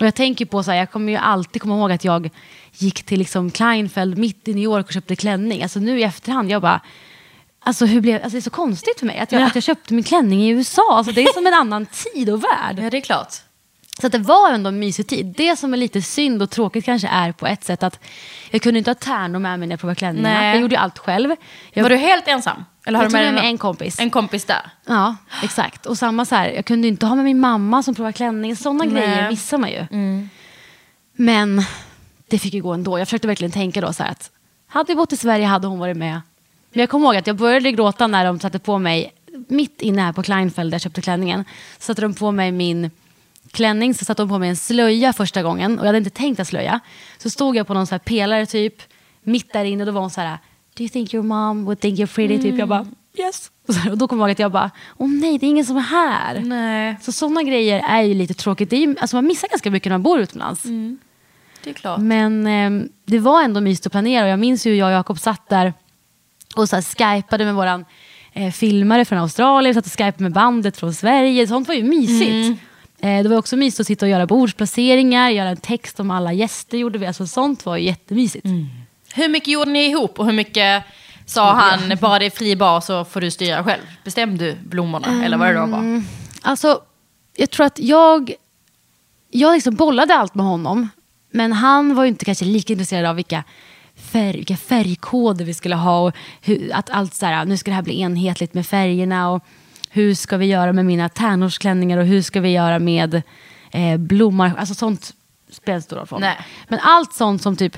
[0.00, 2.30] Och jag tänker på så här, jag kommer ju alltid komma ihåg att jag
[2.72, 5.62] gick till liksom Kleinfeld mitt i New York och köpte klänning.
[5.62, 6.80] Alltså nu i efterhand, jag bara,
[7.60, 9.46] alltså, hur blev, alltså det är så konstigt för mig att jag, Ja.
[9.46, 10.82] att jag köpte min klänning i USA.
[10.96, 12.78] Alltså det är som en annan tid och värld.
[12.78, 13.32] Ja, det är klart.
[14.00, 15.26] Så det var ändå en mysig tid.
[15.36, 18.00] Det som är lite synd och tråkigt kanske är på ett sätt att
[18.50, 20.40] jag kunde inte ha tärnor med mig när jag provade klänningarna.
[20.40, 20.48] Nej.
[20.52, 21.34] Jag gjorde allt själv.
[21.72, 22.64] Jag, Var du helt ensam?
[22.88, 24.00] Eller har jag du med, med dig en kompis.
[24.00, 24.70] en kompis där?
[24.86, 25.86] Ja, exakt.
[25.86, 28.56] Och samma så här, jag kunde inte ha med min mamma som provar klänning.
[28.56, 29.86] Sådana grejer missar man ju.
[31.12, 31.62] Men
[32.28, 32.98] det fick ju gå ändå.
[32.98, 34.30] Jag försökte verkligen tänka då så här att
[34.66, 36.20] hade vi bott i Sverige hade hon varit med.
[36.72, 39.12] Men jag kommer ihåg att jag började gråta när de satte på mig,
[39.48, 41.44] mitt inne här på Kleinfeld där jag köpte klänningen,
[41.78, 42.90] satte de på mig min
[43.50, 46.40] klänning, så satte de på mig en slöja första gången och jag hade inte tänkt
[46.40, 46.80] att slöja.
[47.18, 48.74] Så stod jag på någon så här pelare typ,
[49.22, 50.38] mitt där inne och då var hon så här,
[50.78, 52.42] do you think your mom would think you're pretty?
[52.42, 52.58] Typ.
[52.58, 52.86] Jag bara,
[53.18, 53.50] yes.
[53.68, 55.64] Och, så, och då kommer jag ihåg att jag bara, åh nej det är ingen
[55.64, 56.40] som är här.
[56.40, 58.70] Nej, Så sådana grejer är ju lite tråkigt.
[58.70, 60.62] Det är ju, alltså man missar ganska mycket när man bor utomlands.
[61.64, 62.00] det är klart.
[62.00, 64.92] Men eh, det var ändå mysigt att planera och jag minns ju hur jag och
[64.92, 65.72] Jakob satt där
[66.56, 67.84] och så här skypade med våran
[68.32, 71.46] eh, filmare från Australien, satt och skypade med bandet från Sverige.
[71.46, 72.60] Sånt var ju mysigt.
[73.00, 76.32] Eh, det var också mysigt att sitta och göra bordsplaceringar, göra en text om alla
[76.32, 77.06] gäster gjorde vi.
[77.06, 78.46] Alltså sånt var ju jättemysigt.
[79.14, 80.84] Hur mycket gjorde ni ihop och hur mycket
[81.26, 83.82] sa han, bara det är fri bar så får du styra själv?
[84.04, 86.02] Bestämde du blommorna eller vad det då var?
[86.42, 86.80] Alltså,
[87.36, 88.32] jag tror att jag,
[89.30, 90.88] jag liksom bollade allt med honom.
[91.30, 93.44] Men han var ju inte kanske lika intresserad av vilka
[93.96, 96.00] färg, vilka färgkoder vi skulle ha.
[96.00, 99.30] Och hur, att allt så här, nu ska det här bli enhetligt med färgerna.
[99.30, 99.44] Och
[99.90, 103.22] hur ska vi göra med mina tärnorsklänningar och hur ska vi göra med
[103.70, 104.52] eh, blommor.
[104.58, 105.14] Alltså sånt
[105.50, 106.36] spelar stor roll för Nej.
[106.68, 107.76] Men allt sånt som typ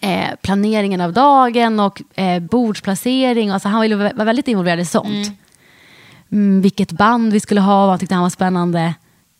[0.00, 3.50] eh, planeringen av dagen och eh, bordsplacering.
[3.50, 5.28] Alltså han ville vara vara väldigt involverad i sånt.
[6.32, 8.94] Mm, vilket band vi skulle ha, vad han tyckte han var spännande.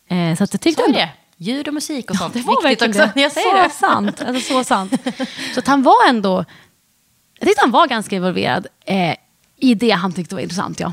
[0.08, 1.08] Eh, så att jag tyckte Så är det.
[1.36, 2.34] Ljud och musik och sånt.
[2.34, 3.14] det var Viktigt verkligen också.
[3.14, 3.20] det.
[3.22, 3.70] Jag så säger det.
[3.70, 4.22] sant.
[4.26, 4.92] Alltså, så sant.
[5.54, 6.44] Så att han var ändå...
[7.38, 9.14] Jag tyckte han var ganska involverad eh,
[9.56, 10.80] i det han tyckte var intressant.
[10.80, 10.92] Ja.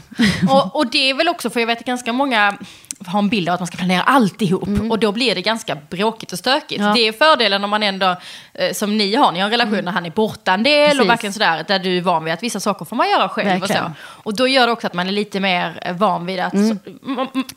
[0.50, 2.58] Och, och det är väl också, för jag vet ganska många
[3.06, 4.70] har en bild av att man ska planera alltihop.
[4.92, 6.80] Och då blir det ganska bråkigt och stökigt.
[6.82, 6.88] Mm.
[6.88, 6.94] Ja.
[6.96, 8.16] Det är fördelen om man ändå,
[8.54, 11.02] eh, som ni har, ni har en relation där han är borta en del Precis.
[11.02, 13.64] och verkligen sådär, där du är van vid att vissa saker får man göra själv.
[13.64, 13.92] Och, så.
[14.00, 16.80] och då gör det också att man är lite mer eh, van vid att, mm,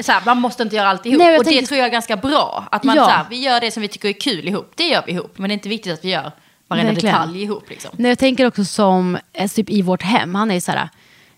[0.01, 1.19] så här, man måste inte göra alltihop.
[1.19, 2.65] Nej, och det tänker- tror jag är ganska bra.
[2.71, 3.05] Att man Ja.
[3.05, 5.39] så här, vi gör det som vi tycker är kul ihop, det gör vi ihop.
[5.39, 6.33] Men det är inte viktigt att vi gör
[6.69, 7.15] varenda Verkligen.
[7.15, 7.71] detalj ihop.
[7.71, 7.91] Liksom.
[7.97, 10.35] Nej, jag tänker också som eh, typ i vårt hem.
[10.35, 10.89] Han är ju så här,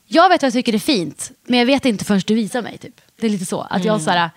[0.06, 2.78] jag vet vad jag tycker är fint, men jag vet inte förrän du visar mig.
[2.78, 2.94] Typ.
[3.22, 3.61] Det är lite så.
[3.70, 4.30] Att jag, så här,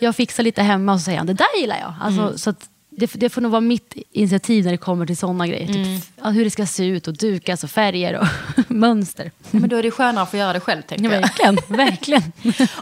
[0.00, 1.94] jag fixar lite hemma och så säger han, det där gillar jag.
[2.00, 5.46] Alltså, så att det, det får nog vara mitt initiativ när det kommer till sådana
[5.46, 5.66] grejer.
[5.66, 8.26] Typ, ja, hur det ska se ut och dukas och färger och
[8.70, 9.30] mönster.
[9.50, 11.20] Men då är det skönare att få göra det själv, tänker Ja, jag.
[11.20, 12.22] verkligen, verkligen.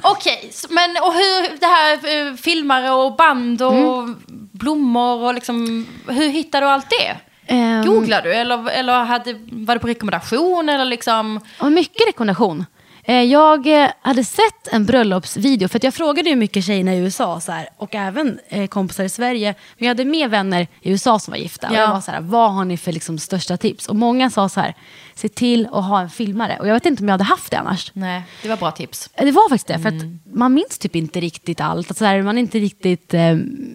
[0.03, 4.17] Okej, men och hur det här eh, filmare och band och Mm.
[4.53, 7.17] blommor och liksom, hur hittar du allt det?
[7.47, 7.87] Ehm.
[7.87, 11.41] Googlar du eller, eller hade, var det på rekommendation eller liksom?
[11.71, 12.65] Mycket rekommendation.
[13.05, 16.99] Eh, Jag eh, hade sett en bröllopsvideo, för att jag frågade ju mycket tjejerna i
[16.99, 19.55] USA så här, och även eh, kompisar i Sverige.
[19.79, 21.69] Men jag hade med vänner i USA som var gifta.
[21.69, 21.81] Och Ja.
[21.81, 23.88] jag var så här, vad har ni för liksom, största tips?
[23.88, 24.75] Och många sa så här,
[25.15, 26.57] se till att ha en filmare.
[26.61, 27.91] Och jag vet inte om jag hade haft det annars.
[27.95, 29.11] Nej, det var bra tips.
[29.17, 31.77] Det var faktiskt det, för att man minns typ inte riktigt allt.
[31.91, 33.15] Alltså, så här, man är inte riktigt,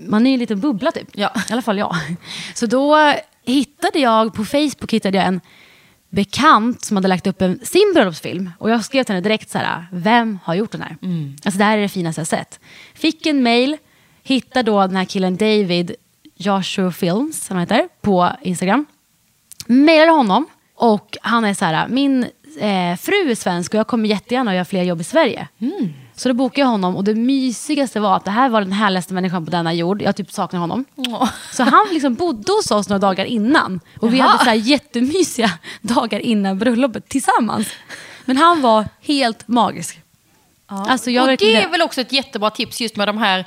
[0.08, 1.08] man är ju en liten bubbla typ.
[1.14, 1.32] Ja.
[1.50, 1.96] I alla fall jag.
[2.54, 3.14] Så då
[3.46, 5.42] hittade jag, på Facebook hittade jag en
[6.10, 8.52] bekant som hade lagt upp en, sin bröllopsfilm.
[8.60, 10.98] Och jag skrev till henne direkt så här, vem har gjort den här?
[11.46, 12.60] Alltså det här är det finaste jag sett.
[12.94, 13.78] Fick en mail,
[14.24, 15.96] hittade då den här killen David
[16.36, 18.86] Joshua Films, som han heter, på Instagram.
[19.68, 22.24] Mailade honom och han är så här, min
[22.60, 25.48] eh, fru är svensk och jag kommer jättegärna att göra fler jobb i Sverige.
[26.18, 29.14] Så då bokade jag honom och det mysigaste var att det här var den härligaste
[29.14, 30.02] människan på denna jord.
[30.02, 30.86] Jag typ saknar honom.
[30.96, 31.30] Åh.
[31.54, 33.80] Så han liksom bodde hos oss några dagar innan.
[34.00, 34.28] Och vi Jaha.
[34.28, 35.52] hade så här jättemysiga
[35.82, 37.68] dagar innan bröllopet tillsammans.
[38.26, 40.02] Men han var helt magisk.
[40.66, 43.46] Alltså jag och det är väl också ett jättebra tips just med de här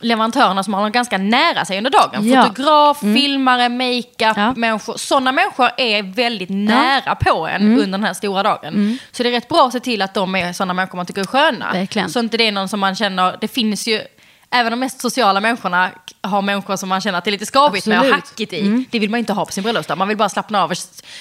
[0.00, 2.10] leverantörerna som har någon ganska nära sig under dagen.
[2.28, 2.32] Ja.
[2.34, 2.42] Mm.
[2.42, 4.52] Fotograf, filmare, makeup, Ja.
[4.56, 4.96] människor.
[4.96, 7.72] Sådana människor är väldigt nära på en Mm.
[7.78, 8.98] under den här stora dagen.
[9.12, 11.20] Så det är rätt bra att se till att de är sådana människor man tycker
[11.20, 11.72] är sköna.
[11.72, 12.10] Verkligen.
[12.10, 14.00] Så inte det är någon som man känner, det finns ju,
[14.50, 15.90] även de mest sociala människorna
[16.22, 18.04] har människor som man känner att det är lite skavigt med och.
[18.04, 18.14] Mm.
[18.20, 18.84] hackigt i.
[18.90, 19.98] Det vill man inte ha på sin bröllopsdag.
[19.98, 20.72] Man vill bara slappna av.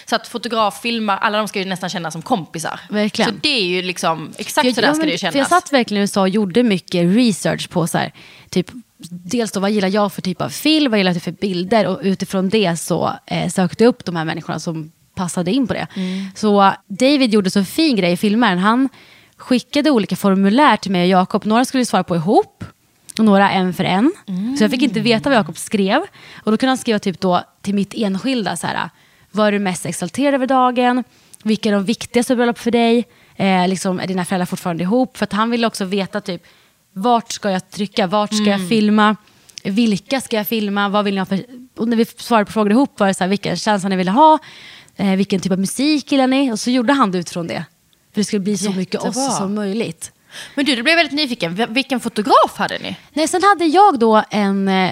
[0.06, 2.80] Så att fotograf, filmar, alla de ska ju nästan kännas som kompisar.
[2.90, 3.32] Verkligen.
[3.32, 5.26] Så det är ju liksom, exakt För så där ja, ska men- det ju För
[5.26, 5.50] jag kännas.
[5.50, 8.14] satt verkligen i USA och gjorde mycket research på så här,
[8.50, 8.68] typ,
[9.10, 12.00] dels då vad gillar jag för typ av film, vad gillar jag för bilder och
[12.04, 15.88] utifrån det så eh, sökte jag upp de här människorna som passade in på det.
[15.96, 16.26] Mm.
[16.36, 18.58] Så David gjorde så fin grej i filmen.
[18.58, 18.90] Han
[19.38, 21.46] skickade olika formulär till mig och Jakob.
[21.46, 22.64] Några skulle vi svara på ihop
[23.24, 24.12] några en för en.
[24.58, 26.02] Så jag fick inte veta vad Jakob skrev.
[26.44, 28.90] Och då kunde han skriva typ då till mitt enskilda så här,
[29.32, 31.04] vad är du mest exalterad över dagen?
[31.44, 33.08] Vilka är de viktigaste bröllop för dig?
[33.36, 35.18] Eh, liksom, är dina föräldrar fortfarande ihop?
[35.18, 36.44] För att han ville också veta typ,
[36.94, 38.08] vart ska jag trycka?
[38.08, 39.16] Vart ska jag filma?
[39.64, 40.90] Vilka ska jag filma?
[40.90, 41.44] Vad vill ni ha för...
[41.78, 44.12] Och när vi svarade på frågor ihop var det så här, vilken känsla ni ville
[44.12, 44.40] ha?
[44.96, 46.52] Eh, vilken typ av musik gillar ni?
[46.52, 47.66] Och så gjorde han det utifrån det.
[48.14, 49.28] För det skulle bli så mycket Jättebra.
[49.28, 50.12] oss som möjligt.
[50.56, 51.74] Men du, du blev väldigt nyfiken.
[51.74, 52.96] Vilken fotograf hade ni?
[53.14, 54.92] Nej, sen hade jag då en eh,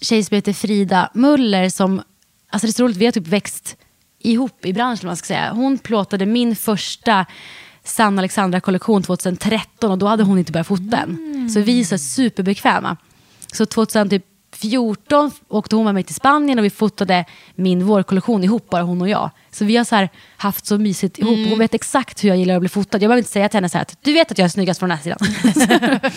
[0.00, 2.02] tjej som heter Frida Muller som,
[2.50, 3.76] alltså det är så roligt, vi har typ växt
[4.18, 5.52] ihop i branschen man ska säga.
[5.52, 7.26] Hon plåtade min första
[7.84, 11.50] Sanna Alexandra-kollektion 2013 och då hade hon inte börjat fota än.
[11.50, 12.96] Så vi är så superbekväma.
[13.52, 14.24] Så typ
[14.70, 19.02] 2014 åkte hon med mig till Spanien och vi fotade min vårkollektion ihop, bara hon
[19.02, 19.30] och jag.
[19.50, 21.48] Så vi har så haft så mysigt ihop.
[21.48, 23.02] Hon vet exakt hur jag gillar att bli fotad.
[23.02, 24.78] Jag behöver inte säga till henne så här att du vet att jag är snyggast
[24.78, 26.10] från den här sidan.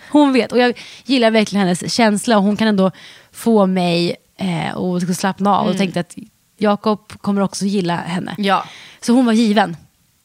[0.10, 2.90] hon vet och jag gillar verkligen hennes känsla och hon kan ändå
[3.32, 5.66] få mig eh, att slappna av.
[5.66, 6.16] Och tänkte att
[6.56, 8.34] Jakob kommer också gilla henne.
[8.38, 8.64] Ja.
[9.00, 9.76] Så hon var given.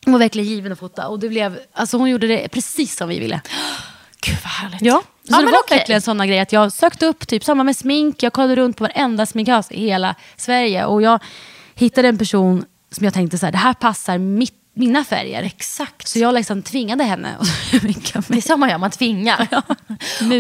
[0.06, 3.10] Hon var verkligen given att fota och det blev, alltså hon gjorde det precis som
[3.10, 3.42] vi ville.
[4.22, 4.82] Gud vad härligt.
[4.82, 5.04] Ja.
[5.28, 5.78] Så Ja, det var okej.
[5.78, 8.84] verkligen sådana grejer att jag sökte upp typ samma med smink, jag kollade runt på
[8.84, 11.20] varenda sminkhus i hela Sverige och jag
[11.76, 15.44] hittade en person som jag tänkte så här, det här passar mitt, mina färger.
[15.44, 16.08] Exakt.
[16.08, 17.48] Så jag liksom tvingade henne att
[17.82, 18.42] sminka Det är mig.
[18.42, 19.48] så man gör, man tvingar.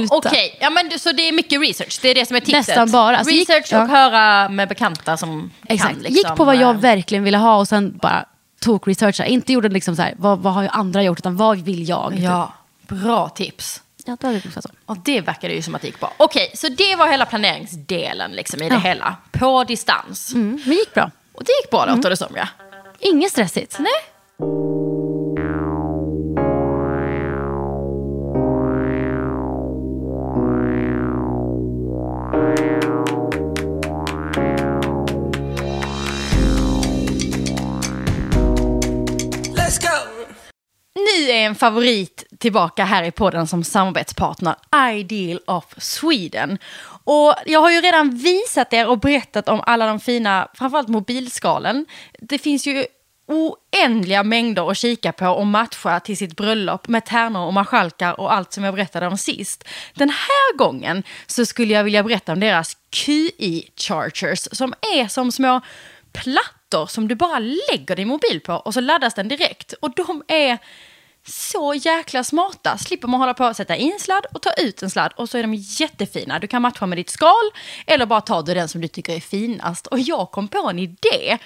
[0.10, 2.00] Okej, ja, men så det är mycket research.
[2.02, 2.67] Det är det som är tipset.
[2.67, 3.17] Nästan bara.
[3.17, 3.95] Alltså, gick- research och ja.
[3.98, 5.93] höra med bekanta som Exakt.
[5.93, 6.00] kan.
[6.04, 8.26] Liksom, Gick på vad jag eh, verkligen ville ha och sen bara
[8.60, 9.26] tog researcha.
[9.26, 12.13] Inte gjorde liksom så här, vad, vad har ju andra gjort, utan vad vill jag?
[12.19, 12.54] Ja,
[12.88, 13.82] bra tips.
[14.06, 14.70] Ja det var ungefär så.
[14.86, 16.13] Och det verkade ju som att det gick bra.
[16.18, 18.80] Okej, så det var hela planeringsdelen liksom, i det Ja.
[18.80, 19.15] hela.
[19.32, 20.34] På distans.
[20.34, 21.12] Mm, men gick bra.
[21.34, 22.48] Och det gick bra låter det som ja.
[23.00, 23.80] Inget stressigt.
[23.80, 23.91] Nej.
[41.06, 44.56] Nu är en favorit tillbaka här i podden som samarbetspartner,
[44.94, 46.58] Ideal of Sweden.
[47.04, 51.86] Och jag har ju redan visat er och berättat om alla de fina, framförallt mobilskalen.
[52.20, 52.86] Det finns ju
[53.28, 58.34] oändliga mängder att kika på och matcha till sitt bröllop med tärnor och marskalkar och
[58.34, 59.63] allt som jag berättade om sist.
[59.94, 65.32] Den här gången så skulle jag vilja berätta om deras QI Chargers som är som
[65.32, 65.62] små
[66.13, 69.74] plattor som du bara lägger din mobil på och så laddas den direkt.
[69.74, 70.58] Och de är
[71.28, 72.78] så jäkla smarta.
[72.78, 75.14] Slipper man hålla på att sätta in sladd och ta ut en sladd.
[75.16, 76.40] Och så är de jättefina.
[76.40, 77.52] Du kan matcha med ditt skal
[77.86, 79.88] eller bara ta du den som du tycker är finast.
[79.88, 81.38] Och jag kom på en idé.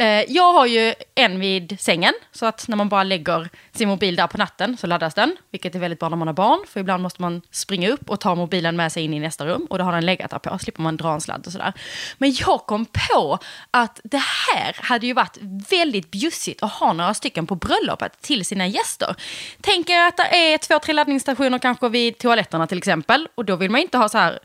[0.00, 4.16] Eh, Jag har ju en vid sängen, så att när man bara lägger sin mobil
[4.16, 5.36] där på natten så laddas den.
[5.50, 8.20] Vilket är väldigt bra när man har barn, för ibland måste man springa upp och
[8.20, 9.66] ta mobilen med sig in i nästa rum.
[9.70, 11.72] Och då har den legat där på, slipper man dra en sladd och sådär.
[12.18, 13.38] Men jag kom på
[13.70, 15.38] att det här hade ju varit
[15.70, 19.14] väldigt bjussigt att ha några stycken på bröllopet till sina gäster.
[19.60, 23.28] Tänk er att det är två, tre laddningsstationer kanske vid toaletterna till exempel.
[23.34, 24.38] Och då vill man inte ha så här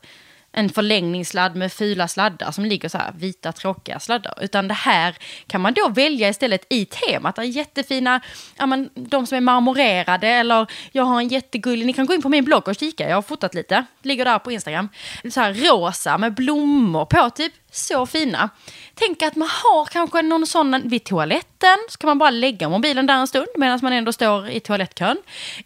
[0.58, 4.38] en förlängningssladd med fula sladdar som ligger så här vita tråkiga sladdar.
[4.40, 5.14] Utan det här
[5.46, 7.36] kan man då välja istället i temat.
[7.36, 8.20] Det är jättefina,
[8.56, 12.22] ja men de som är marmorerade eller jag har en jättegullig, ni kan gå in
[12.22, 14.88] på min blogg och kika, jag har fotat lite, ligger där på Instagram.
[15.30, 18.50] Så här rosa med blommor på, typ så fina.
[18.94, 23.06] Tänk att man har kanske någon sån vid toaletten, så kan man bara lägga mobilen
[23.06, 25.16] där en stund medan man ändå står i toalettkön.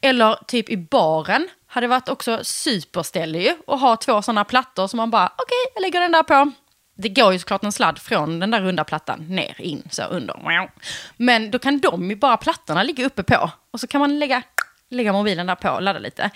[0.01, 5.11] Eller typ i baren, hade varit också superställe ju ha två sådana plattor som man
[5.11, 6.53] bara, okej, jag lägger den där på.
[6.97, 10.37] Det går ju såklart en sladd från den där runda plattan ner in så under.
[11.17, 14.43] Men då kan de ju bara plattorna ligga uppe på och så kan man lägga
[14.91, 16.31] lägga mobilen där på och ladda lite.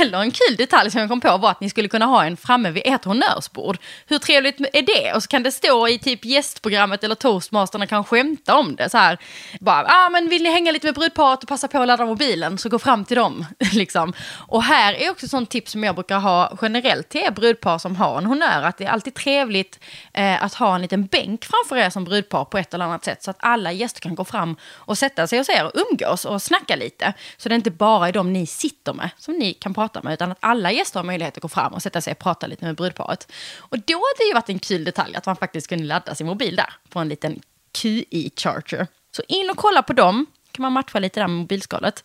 [0.00, 2.36] Eller en kul detalj som jag kom på var att ni skulle kunna ha en
[2.36, 3.78] framme vid ert honnörsbord.
[4.06, 5.12] Hur trevligt är det?
[5.14, 8.90] Och så kan det stå i typ gästprogrammet eller toastmasterna kan skämta om det.
[8.90, 9.18] Så här,
[9.60, 12.58] bara, ah, men vill ni hänga lite med brudparet och passa på att ladda mobilen
[12.58, 13.46] så gå fram till dem.
[13.72, 14.12] liksom.
[14.48, 17.96] Och här är också sånt tips som jag brukar ha generellt till er brudpar som
[17.96, 18.62] har en honnör.
[18.62, 19.78] Att det är alltid trevligt
[20.12, 23.22] eh, att ha en liten bänk framför er som brudpar på ett eller annat sätt.
[23.22, 26.42] Så att alla gäster kan gå fram och sätta sig hos er och umgås och
[26.42, 27.12] snacka lite.
[27.36, 30.12] Så det är inte bara är de ni sitter med som ni kan prata med,
[30.12, 32.64] utan att alla gäster har möjlighet att gå fram och sätta sig och prata lite
[32.64, 33.32] med brudparet.
[33.58, 36.26] Och då hade det ju varit en kul detalj att man faktiskt kunde ladda sin
[36.26, 37.40] mobil där på en liten
[37.72, 38.86] QI-charger.
[39.16, 42.04] Så in och kolla på dem, kan man matcha lite där med mobilskalet.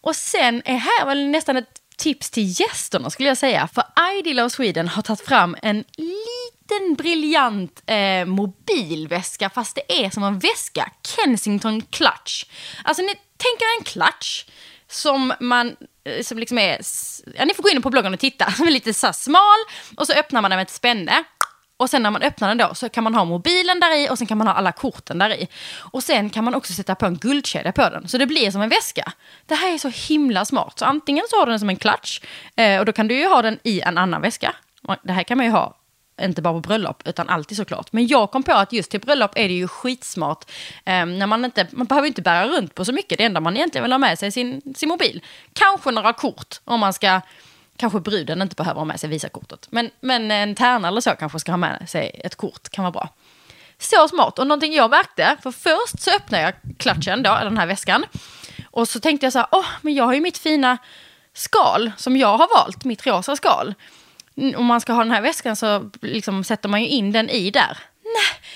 [0.00, 3.68] Och sen är här väl nästan ett tips till gästerna skulle jag säga.
[3.68, 3.84] För
[4.18, 10.22] Ideal of Sweden har tagit fram en liten briljant eh, mobilväska, fast det är som
[10.22, 10.92] en väska.
[11.02, 12.44] Kensington Clutch.
[12.84, 14.44] Alltså ni tänker en clutch
[14.90, 16.80] som man eh, som liksom är,
[17.34, 19.58] ja ni får gå in på bloggen och titta, som är lite så smal
[19.96, 21.24] och så öppnar man den med ett spänne.
[21.76, 24.18] Och sen när man öppnar den då så kan man ha mobilen där i och
[24.18, 25.48] sen kan man ha alla korten där i.
[25.76, 28.08] Och sen kan man också sätta på en guldkedja på den.
[28.08, 29.12] Så det blir som en väska.
[29.46, 30.78] Det här är så himla smart.
[30.78, 32.20] Så antingen så har du den som en klatsch
[32.56, 34.54] eh, och då kan du ju ha den i en annan väska.
[35.02, 35.77] Det här kan man ju ha
[36.20, 37.92] inte bara på bröllop, utan alltid såklart.
[37.92, 40.50] Men jag kom på att just till bröllop är det ju skitsmart.
[40.84, 43.18] Eh, när man, inte, man behöver inte bära runt på så mycket.
[43.18, 45.22] Det enda man egentligen vill ha med sig är sin, sin mobil.
[45.52, 47.20] Kanske några kort om man ska...
[47.76, 49.68] Kanske bruden inte behöver ha med sig Visakortet.
[49.70, 52.68] Men, men en tärna eller så kanske ska ha med sig ett kort.
[52.68, 53.08] Kan vara bra.
[53.78, 54.38] Så smart.
[54.38, 58.04] Och någonting jag märkte, för först så öppnade jag klatschen då, eller den här väskan.
[58.70, 60.78] Och så tänkte jag så här, åh, men jag har ju mitt fina
[61.34, 63.74] skal som jag har valt, mitt rosa skal.
[64.56, 67.50] Om man ska ha den här väskan så liksom sätter man ju in den i
[67.50, 67.78] där.
[68.04, 68.50] Nej,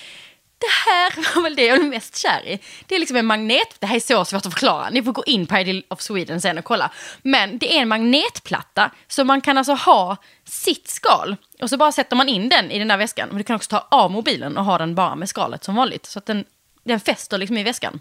[0.63, 2.59] det här var väl det jag är mest kär i.
[2.85, 4.89] Det är liksom en magnet, det här är så svårt att förklara.
[4.89, 6.91] Ni får gå in på Ideal of Sweden sen och kolla.
[7.21, 11.35] Men det är en magnetplatta, så man kan alltså ha sitt skal.
[11.61, 13.27] Och så bara sätter man in den i den där väskan.
[13.29, 16.05] Men du kan också ta av mobilen och ha den bara med skalet som vanligt.
[16.05, 16.45] Så att den,
[16.83, 17.99] den fäster liksom i väskan.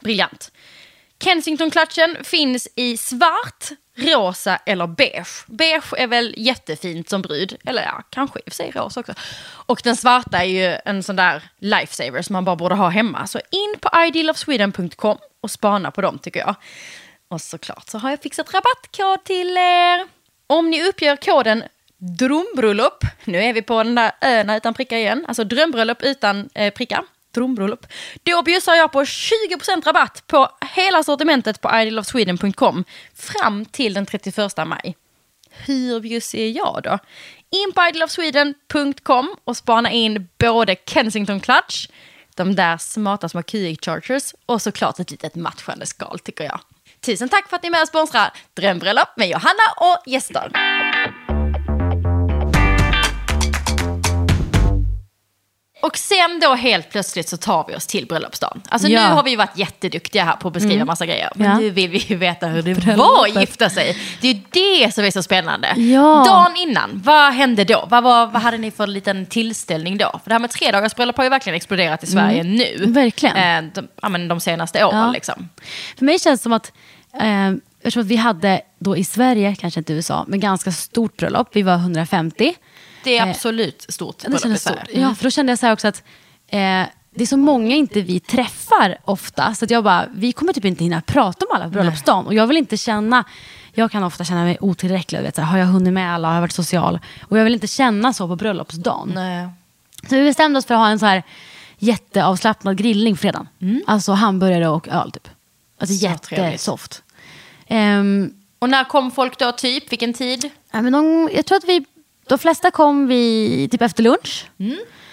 [0.00, 0.52] Briljant.
[1.24, 3.68] Kensington-klatschen finns i svart,
[4.00, 5.44] rosa eller beige.
[5.46, 9.14] Beige är väl jättefint som brud, eller ja, kanske i och för sig rosa också.
[9.66, 13.26] Och den svarta är ju en sån där lifesaver som man bara borde ha hemma.
[13.26, 16.54] Så in på idealofsweden.com och spana på dem tycker jag.
[17.28, 20.06] Och såklart så har jag fixat rabattkod till er.
[20.46, 21.64] Om ni uppger koden
[22.00, 26.74] drömbröllop, nu är vi på den där ön utan prickar igen, alltså drömbröllop utan eh,
[26.74, 27.86] prickar, drömbröllop,
[28.22, 34.36] då bjussar jag på 20% rabatt på hela sortimentet på idealofsweden.com fram till den 31
[34.66, 34.96] maj.
[35.50, 36.98] Hur bjussig är jag då?
[37.50, 41.86] In på idealofsweden.com och spana in både Kensington Clutch,
[42.34, 46.60] de där smarta små QE Chargers och såklart ett litet matchande skal tycker jag.
[47.00, 50.50] Tusen tack för att ni är med och sponsrar Drömbröllop med Johanna och gäster.
[55.82, 58.62] Och sen då helt plötsligt så tar vi oss till bröllopsdagen.
[58.68, 59.08] Alltså Ja.
[59.08, 61.30] nu har vi ju varit jätteduktiga här på att beskriva massa grejer.
[61.34, 61.58] Men Ja.
[61.58, 63.36] nu vill vi ju veta hur det var Bröllopet.
[63.36, 63.96] att gifta sig.
[64.20, 64.40] Det är ju
[64.84, 65.74] det som är så spännande.
[65.76, 66.24] Ja.
[66.26, 67.86] Dagen innan, vad hände då?
[67.90, 70.10] Vad, var, vad hade ni för liten tillställning då?
[70.24, 72.84] För det här med tre dagars bröllop har ju verkligen exploderat i Sverige nu.
[72.86, 73.36] Verkligen.
[73.66, 75.10] Eh, de, ja, men de senaste åren Ja.
[75.12, 75.48] liksom.
[75.98, 76.72] För mig känns det som att,
[77.20, 77.50] eh,
[78.00, 81.48] att vi hade då i Sverige, kanske inte USA, men ganska stort bröllop.
[81.52, 82.54] Vi var 150.
[83.04, 84.78] Det är Eh, absolut stort Ja, det kändes stort.
[84.92, 86.02] Ja, för då kände jag så också att
[86.46, 86.84] eh,
[87.14, 89.54] det är så många inte vi träffar ofta.
[89.54, 92.26] Så att jag bara, vi kommer typ inte hinna prata om alla på bröllopsdagen.
[92.26, 93.24] Och jag vill inte känna,
[93.72, 95.20] jag kan ofta känna mig otillräcklig.
[95.22, 96.28] Vet, så här, har jag hunnit med alla?
[96.28, 96.98] Har jag varit social?
[97.28, 99.12] Och jag vill inte känna så på bröllopsdagen.
[99.14, 99.48] Nej.
[100.08, 101.22] Så vi bestämde oss för att ha en så här
[101.78, 103.48] jätteavslappnad grillning fredagen.
[103.86, 105.28] Alltså hamburgare och öl typ.
[105.80, 107.02] Alltså Så jättesoft.
[107.68, 109.92] Um, Och när kom folk då typ?
[109.92, 110.50] Vilken tid?
[110.72, 111.84] ja, men de, jag tror att vi,
[112.30, 114.50] de flesta kom vi typ efter lunch.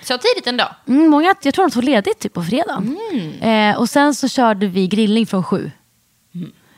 [0.01, 0.63] Så tidigt ändå?
[0.87, 2.97] Mm, många, jag tror de tog ledigt typ på fredagen.
[3.41, 5.71] Eh, och sen så körde vi grillning från sju.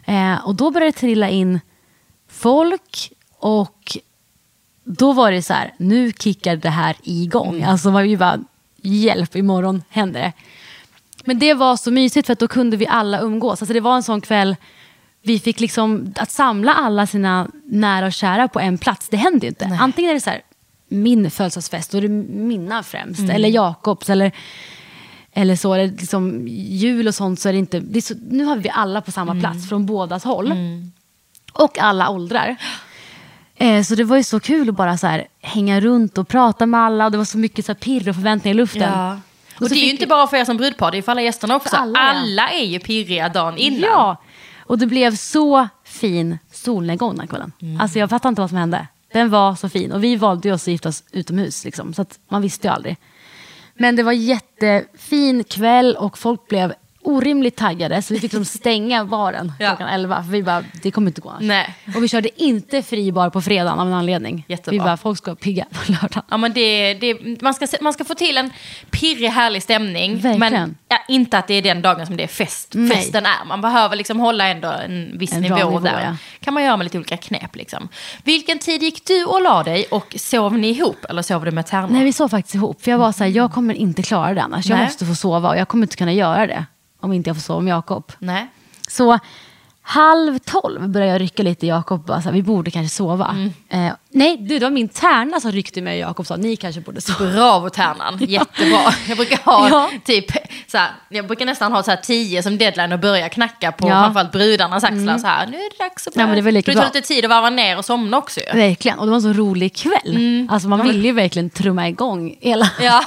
[0.05, 1.59] Eh, och då började det trilla in
[2.29, 3.97] folk och
[4.83, 7.63] då var det så här, nu kickar det här igång.
[7.63, 8.39] Alltså var ju bara,
[8.81, 10.33] hjälp, imorgon händer det.
[11.23, 13.61] Men det var så mysigt för att då kunde vi alla umgås.
[13.61, 14.55] Alltså det var en sån kväll,
[15.21, 19.41] vi fick liksom, att samla alla sina nära och kära på en plats, det händer
[19.41, 19.77] ju inte.
[19.79, 20.41] Antingen är det så här,
[20.89, 24.31] min födelsedagsfest, då är det mina främst, eller Jakobs, eller,
[25.33, 28.43] eller så det liksom jul och sånt, så är det inte, det är så, nu
[28.43, 30.53] har vi alla på samma plats från bådas håll.
[31.53, 32.55] Och alla åldrar.
[33.55, 36.65] Eh, så det var ju så kul att bara så här, hänga runt och prata
[36.65, 37.05] med alla.
[37.05, 38.93] Och det var så mycket så här, pirr och förväntningar i luften.
[39.55, 41.21] Och, så det är ju inte bara för er som brudpar, det är för alla
[41.21, 41.75] gästerna också.
[41.75, 42.59] Alla, Alla, ja.
[42.59, 43.81] är ju pirriga dagen innan.
[43.81, 44.17] Ja,
[44.69, 47.51] och det blev så fin solnedgång den kvällen.
[47.79, 48.87] Alltså jag fattar inte vad som hände.
[49.13, 51.65] Den var så fin och vi valde ju oss att gifta oss utomhus.
[51.65, 52.97] Liksom, så att man visste ju aldrig.
[53.73, 58.01] Men det var jättefin kväll och folk blev orimligt taggade.
[58.01, 59.67] Så vi fick liksom stänga baren Ja.
[59.67, 60.23] klockan 11.
[60.23, 61.41] För vi bara, det kommer inte gå annars.
[61.43, 61.75] Nej.
[61.95, 64.45] Och vi körde inte fri bar på fredagen av en anledning.
[64.47, 64.71] Jättebra.
[64.71, 66.23] Vi bara, folk ska pigga på lördagen.
[66.29, 68.51] Ja, men det, det, man, ska, man ska få till en
[68.91, 70.17] pirrig, härlig stämning.
[70.19, 70.39] Verkligen.
[70.53, 72.71] Men ja, inte att det är den dagen som det är fest.
[72.73, 72.97] Nej.
[72.97, 73.45] festen är.
[73.47, 76.01] Man behöver liksom hålla ändå en viss En nivå, nivå, där.
[76.05, 76.15] ja.
[76.39, 77.55] kan man göra med lite olika knep.
[77.55, 77.89] Liksom.
[78.23, 81.05] Vilken tid gick du och la dig och sov ni ihop?
[81.09, 81.89] Eller sov du med tärnor?
[81.89, 82.81] Nej, vi sov faktiskt ihop.
[82.81, 84.65] För jag var så här, jag kommer inte klara det annars.
[84.65, 84.85] Jag Nej.
[84.85, 86.65] måste få sova och jag kommer inte kunna göra det.
[86.99, 88.11] Om inte jag får sova med Jakob.
[88.19, 88.47] Nej.
[88.87, 89.19] Så
[89.89, 92.05] halv tolv började jag rycka lite i Jakob.
[92.05, 93.35] Bara, så här, vi borde kanske sova.
[93.69, 96.81] Eh, nej, du, det var min tärna som ryckte mig och Jakob sa, ni kanske
[96.81, 97.31] borde sova.
[97.31, 98.93] Bravo tärnan, jättebra.
[99.07, 99.89] Jag brukar ha Ja.
[100.05, 100.25] typ,
[100.67, 103.87] så här, jag brukar nästan ha så här tio som deadline och börja knacka på
[103.87, 103.91] Ja.
[103.91, 104.03] Mm.
[104.03, 105.17] framförallt brudarnas axlar.
[105.17, 107.01] Så här, nu är det dags att Ja, men det var lika det tar lite
[107.01, 108.59] tid att varva ner och somna också ju.
[108.59, 110.47] Verkligen, och det var en så rolig kväll.
[110.49, 113.03] Alltså man ville ju verkligen trumma igång hela Ja,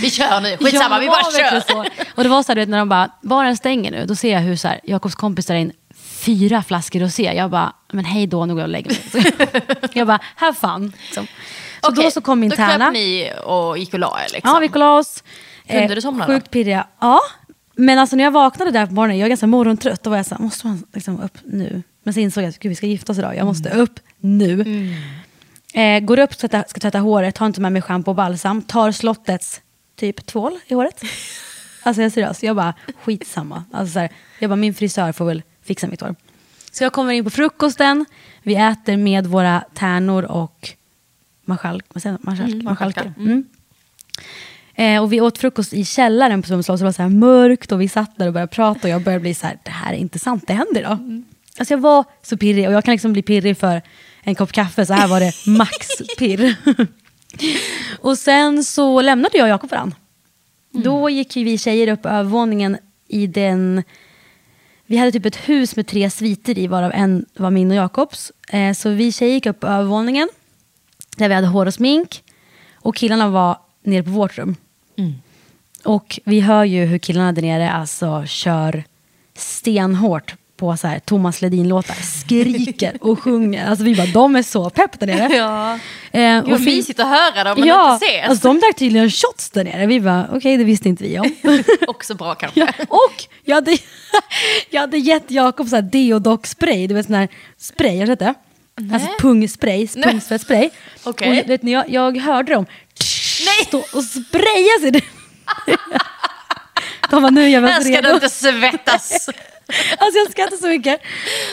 [0.00, 1.88] vi kör nu, skitsamma, Ja, vi bara kör.
[2.14, 4.32] Och det var så här, du vet, när de bara, baren stänger nu, då ser
[4.32, 5.72] jag hur så här, Jakobs kompis tar in
[6.24, 7.32] fyra flaskor rosé.
[7.36, 9.32] Jag bara, men hej då, nu går jag och lägger mig.
[9.92, 10.92] jag bara, have fun.
[11.04, 11.26] Liksom.
[11.82, 12.84] Så Okej, då så kom min då tärna.
[12.84, 14.50] kröp ni och gick och la er liksom.
[14.54, 15.22] Ja, vi kollade oss.
[15.68, 16.32] Kunde du somna då?
[16.32, 16.86] Sjukt pirriga.
[17.00, 17.20] Ja,
[17.76, 20.26] men alltså när jag vaknade där på morgonen, jag är ganska morgontrött, då var jag
[20.26, 21.82] så här, måste man liksom upp nu?
[22.02, 23.80] Men så insåg jag att vi ska gifta oss idag, jag måste Mm.
[23.82, 24.94] upp nu.
[25.74, 28.62] Eh, går upp, ska tvätta, ska tvätta håret, tar inte med mig schampo och balsam,
[28.62, 29.60] tar slottets
[29.96, 31.02] typ tvål i håret.
[31.86, 33.64] Alltså jag är seriös, jag bara skitsamma.
[33.72, 34.08] Alltså, så här,
[34.38, 36.14] jag bara min frisör får väl fixa mitt hår.
[36.72, 38.04] Så jag kommer in på frukosten,
[38.42, 40.70] vi äter med våra tärnor och
[41.44, 42.20] marskalk, vad säger man?
[42.22, 43.12] Marskalk, Mm, marskalkar.
[43.18, 43.44] Mm.
[44.74, 47.72] Eh, och vi åt frukost i källaren på Strömslov, så det var så här mörkt
[47.72, 49.92] och vi satt där och började prata och jag började bli så här, det här
[49.92, 51.22] är inte sant, det händer idag.
[51.58, 53.82] Alltså jag var så pirrig och jag kan liksom bli pirrig för
[54.22, 55.88] en kopp kaffe, så här var det max
[56.18, 56.56] pirr.
[58.00, 59.96] och sen så lämnade jag Jakob varandra.
[60.70, 62.76] Då gick vi tjejer upp övervåningen
[63.08, 63.82] i den
[64.86, 68.32] vi hade typ ett hus med tre sviter i, varav en var min och Jakobs.
[68.48, 70.28] Eh, så vi tjejer gick upp på övervåningen,
[71.16, 72.22] där vi hade hår och smink.
[72.74, 74.56] Och killarna var nere på vårt rum.
[75.84, 78.84] Och vi hör ju hur killarna där nere alltså kör
[79.36, 83.66] stenhårt på så här Thomas Ledin-låtar, skriker och sjunger.
[83.68, 85.34] Alltså vi bara, de är så pepp där nere.
[85.36, 85.74] Ja.
[86.12, 88.28] Eh, Gud, vad fin- mysigt att höra dem men ja, inte ses.
[88.28, 89.86] alltså de drack tydligen shots där nere.
[89.86, 91.30] Vi bara, okej det visste inte vi om.
[91.86, 92.60] Också bra kanske.
[92.78, 93.78] ja, och jag hade,
[94.70, 98.18] jag hade gett Jakob så här Deodoc-spray, du vet sån här spray, har du sett
[98.18, 98.34] det?
[98.92, 100.70] Alltså pungspray, pungsvettspray.
[101.04, 101.40] Okej.
[101.42, 102.66] Och vet, när jag, jag hörde dem
[103.46, 103.66] Nej.
[103.66, 104.90] stå och spraya sig.
[107.10, 108.08] De var nu är jag ska redo.
[108.08, 109.28] du inte svettas.
[109.98, 111.00] Alltså jag skrattar så mycket.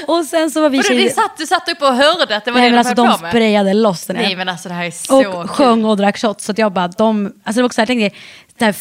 [0.08, 1.10] Och sen så var vi Vadå, tjejer...
[1.10, 3.22] satt, du satt upp och hörde att det var Nej det men de alltså de
[3.22, 3.32] med?
[3.32, 4.24] sprayade loss den här.
[4.24, 5.48] Nej men alltså det här är så och kul.
[5.48, 6.46] sjöng och drack shots.
[6.46, 8.20] Så att jag bara, de, alltså det var också så här, jag tänkte,
[8.58, 8.76] det här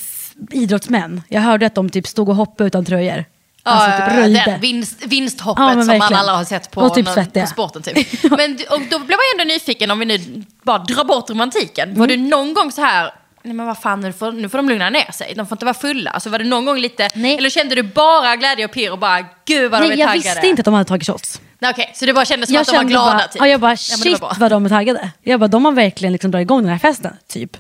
[0.53, 3.25] idrottsmän, jag hörde att de typ stod och hoppade utan tröjor.
[3.63, 4.43] Alltså typ Ja, röjde.
[4.47, 6.21] den vinst, vinsthoppet Ja, som verkligen.
[6.21, 7.83] alla har sett på, Och typ någon- på sporten.
[7.83, 8.23] Typ.
[8.31, 11.95] Men, och då blev jag ändå nyfiken om vi nu bara drar bort romantiken.
[11.95, 12.23] Var Mm.
[12.25, 14.91] du någon gång så här, nej men vad fan nu får, nu får de lugna
[14.91, 16.11] ner sig, de får inte vara fulla.
[16.11, 17.37] Alltså var det någon gång lite, Nej.
[17.39, 20.09] eller kände du bara glädje och pirr och bara gud vad de Nej, är jag
[20.09, 20.29] taggade?
[20.35, 21.41] visste inte att de hade tagit shots.
[21.59, 23.41] Nej, Okej, så det bara kändes som att de var glada bara, typ?
[23.41, 24.37] ja, jag bara, var shit bra.
[24.39, 25.11] vad de är taggade.
[25.23, 27.57] Jag bara, de har verkligen liksom dragit igång den här festen, typ.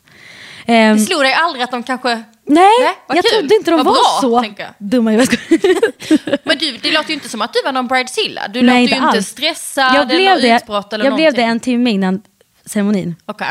[0.70, 2.08] Ehm, Det slog dig aldrig att de kanske...
[2.08, 3.30] nej, Nej, jag kul.
[3.40, 4.68] trodde inte de Vad var bra, så jag.
[4.78, 5.40] dumma huvudet.
[6.44, 8.48] Men du, det låter ju inte som att du var någon bridezilla.
[8.48, 9.28] Du Nej, låter ju inte alls.
[9.28, 11.50] stressad jag blev det, utbrott eller jag blev det någonting.
[11.50, 12.22] en timme innan
[12.64, 13.16] ceremonin.
[13.26, 13.46] Okej.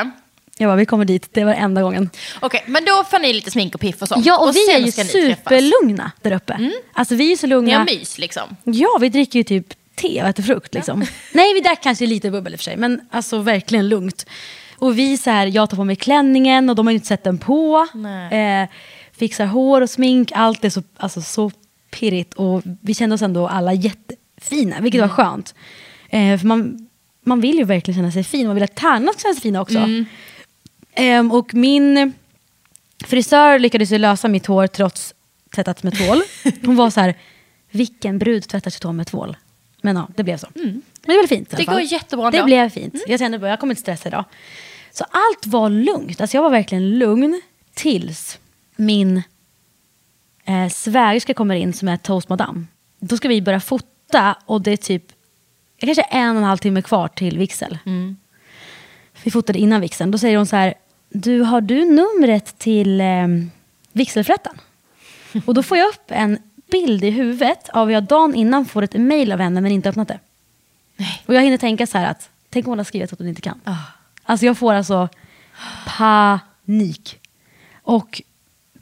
[0.57, 2.09] Jag bara, vi kommer dit, det var enda gången.
[2.39, 4.25] Okej, men då får ni lite smink och piff och sånt.
[4.25, 6.71] Ja, och, vi sen är ju superlugna där uppe.
[6.93, 7.83] Alltså vi är så Ni har lugna.
[7.83, 8.55] mys liksom.
[8.63, 9.65] Ja, vi dricker ju typ
[9.95, 11.05] te och äter frukt liksom.
[11.31, 14.25] Nej, vi drack kanske lite bubbel i och för sig, men alltså verkligen lugnt.
[14.79, 17.23] Och vi så här, jag tar på mig klänningen och de har ju inte sett
[17.23, 17.87] den på.
[18.31, 18.69] Eh,
[19.13, 21.51] fixar hår och smink, allt är så, alltså, så
[21.91, 22.33] pirrigt.
[22.33, 25.55] Och vi kände oss ändå alla jättefina, vilket var skönt.
[26.09, 26.89] Eh, för man,
[27.25, 29.61] man vill ju verkligen känna sig fin, man vill att tärnorna ska känna sig fina
[29.61, 29.79] också.
[30.93, 32.13] Ehm, och min
[33.05, 35.13] frisör lyckades ju lösa mitt hår trots
[35.55, 36.21] tvättat med tvål.
[36.65, 37.15] Hon var så här,
[37.71, 39.37] vilken brud tvättar sitt hår med tvål?
[39.81, 40.47] Men ja, det blev så.
[40.53, 41.75] Men det blev fint i alla Det fall.
[41.75, 42.45] går jättebra Det ändå.
[42.45, 42.95] blev fint.
[43.07, 44.25] Jag kände bara, jag kommer inte stressa idag.
[44.91, 46.21] Så allt var lugnt.
[46.21, 47.41] Alltså jag var verkligen lugn
[47.73, 48.39] tills
[48.75, 49.23] min
[50.45, 52.67] eh, svägerska kommer in som är toastmadam.
[52.99, 55.03] Då ska vi börja fota och det är typ
[55.79, 57.77] kanske en och en halv timme kvar till vigsel.
[59.23, 60.11] Vi fotade innan vigseln.
[60.11, 60.73] Då säger hon så här,
[61.09, 63.27] du har du numret till eh,
[63.91, 64.57] vigselförrättaren?
[65.45, 66.37] Och då får jag upp en
[66.71, 69.89] bild i huvudet av hur jag dagen innan får ett mail av henne men inte
[69.89, 70.19] öppnat det.
[71.25, 73.41] Och jag hinner tänka så här att, tänk om hon har skrivit att hon inte
[73.41, 73.61] kan.
[74.29, 75.09] Alltså jag får alltså
[75.85, 77.19] panik.
[77.83, 78.21] Och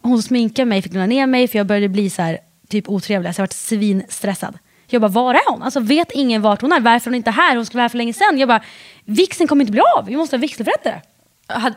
[0.02, 2.38] hon sminkar mig, fick lugna ner mig för jag började bli så här
[2.70, 3.36] typ otrevlig.
[3.36, 4.58] Så jag varit svinstressad.
[4.88, 5.64] Jag bara, var är hon?
[5.64, 6.80] Alltså vet ingen vart hon är?
[6.80, 7.56] Varför är hon inte här?
[7.56, 8.38] Hon skulle vara här för länge sedan.
[8.38, 8.62] Jag bara,
[9.06, 10.06] vigseln kommer inte bli av.
[10.06, 11.02] Vi måste ha vigselförrättare.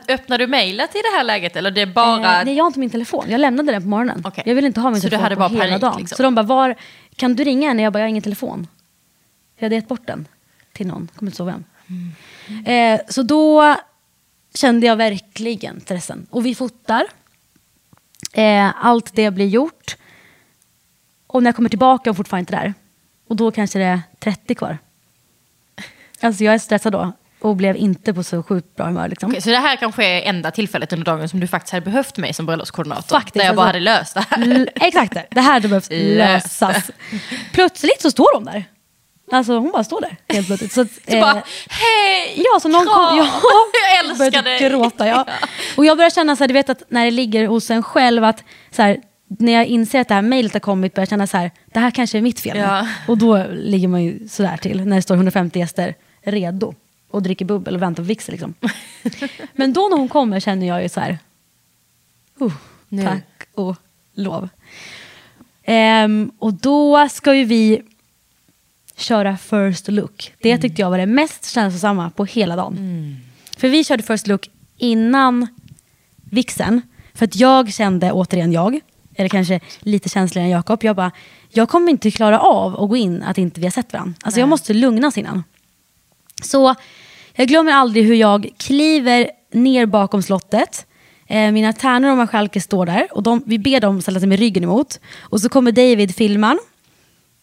[0.09, 2.39] Öppnar du mejlet i det här läget eller det är bara...
[2.39, 3.25] Eh, nej, jag har inte min telefon.
[3.29, 4.23] Jag lämnade den på morgonen.
[4.25, 4.43] Okej.
[4.47, 5.99] Jag vill inte ha min Så du telefon hade på bara hela dagen.
[5.99, 6.15] liksom?
[6.15, 6.75] Så de bara, var,
[7.15, 7.81] kan du ringa henne?
[7.81, 8.67] Jag bara, jag har ingen telefon.
[9.57, 10.27] Jag hade gett bort den
[10.73, 11.07] till någon.
[11.15, 11.63] Kommer inte ihåg vem.
[11.89, 12.11] Mm.
[12.65, 13.75] Eh, så då
[14.55, 16.27] kände jag verkligen stressen.
[16.29, 17.03] Och vi fotar.
[18.33, 19.95] Eh, allt det blir gjort.
[21.27, 22.73] Och när jag kommer tillbaka är hon fortfarande inte där.
[23.27, 24.77] Och då kanske det är 30 kvar.
[26.21, 27.11] Alltså jag är stressad då.
[27.39, 29.07] Och blev inte på så sjukt bra humör.
[29.07, 29.29] Liksom.
[29.29, 32.17] Okej, så det här kanske är enda tillfället under dagen som du faktiskt hade behövt
[32.17, 33.15] mig som bröllopskoordinator.
[33.17, 33.77] Faktiskt, där jag bara alltså.
[33.77, 34.69] hade löst det här.
[34.75, 35.41] Exakt, det.
[35.41, 36.67] här behövs Lösa.
[36.67, 36.91] lösas.
[37.51, 38.65] Plötsligt så står hon där.
[39.31, 40.71] Alltså hon bara står där helt plötsligt.
[40.73, 42.33] Så, att, Så eh, bara, hej!
[42.53, 43.41] Ja, så någon kom, ja,
[43.93, 44.69] jag älskar började dig!
[44.69, 45.07] gråta.
[45.11, 45.25] Ja.
[45.77, 48.23] Och jag börjar känna så här, du vet att när det ligger hos en själv
[48.23, 51.27] att så här, när jag inser att det här mejlet har kommit börjar jag känna
[51.27, 52.57] så här, det här kanske är mitt fel.
[52.57, 52.87] Ja.
[53.07, 56.73] Och då ligger man ju sådär till när det står 150 gäster redo
[57.11, 58.31] och dricker bubbel och väntar på vigsel.
[58.31, 58.53] Liksom.
[59.53, 61.17] Men då när hon kommer känner jag ju så här,
[62.89, 63.03] Nu.
[63.03, 63.75] tack och
[64.15, 64.49] lov.
[65.63, 67.81] Ehm, och då ska ju vi
[69.01, 70.33] köra first look.
[70.41, 70.61] Det Mm.
[70.61, 73.17] tyckte jag var det mest känslosamma på hela dagen.
[73.57, 75.47] För vi körde first look innan
[76.31, 76.81] vixen.
[77.13, 78.79] För att jag kände, återigen jag,
[79.15, 81.11] eller kanske lite känsligare än Jakob, jag bara,
[81.49, 84.13] jag kommer inte klara av att gå in att inte vi har sett varandra.
[84.23, 85.43] Alltså jag måste lugnas innan.
[86.43, 86.75] Så
[87.35, 90.85] jag glömmer aldrig hur jag kliver ner bakom slottet.
[91.27, 94.39] Eh, mina tärnor och marskalker står där och de, vi ber dem ställa sig med
[94.39, 94.99] ryggen emot.
[95.19, 96.59] Och så kommer David filmaren.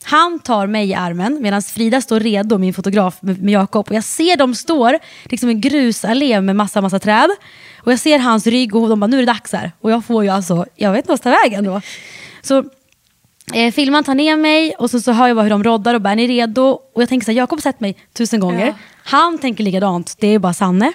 [0.09, 3.89] Han tar mig i armen medan Frida står redo, min fotograf, med, Jakob.
[3.89, 7.31] Och jag ser dem står liksom en grusallé med massa, massa träd.
[7.77, 9.73] Och jag ser hans rygg och de bara, nu är det dags här.
[9.81, 11.81] Och jag får ju alltså, jag vet inte vart jag ska vägen då.
[12.43, 12.65] Så
[13.55, 16.01] eh, filmaren tar ner mig och så, så hör jag bara hur de roddar och
[16.01, 16.81] bara, är ni redo?
[16.95, 18.67] Och jag tänker så här, Jakob har sett mig tusen gånger.
[18.67, 18.75] Ja.
[19.05, 20.93] Han tänker likadant, det är bara Sanne.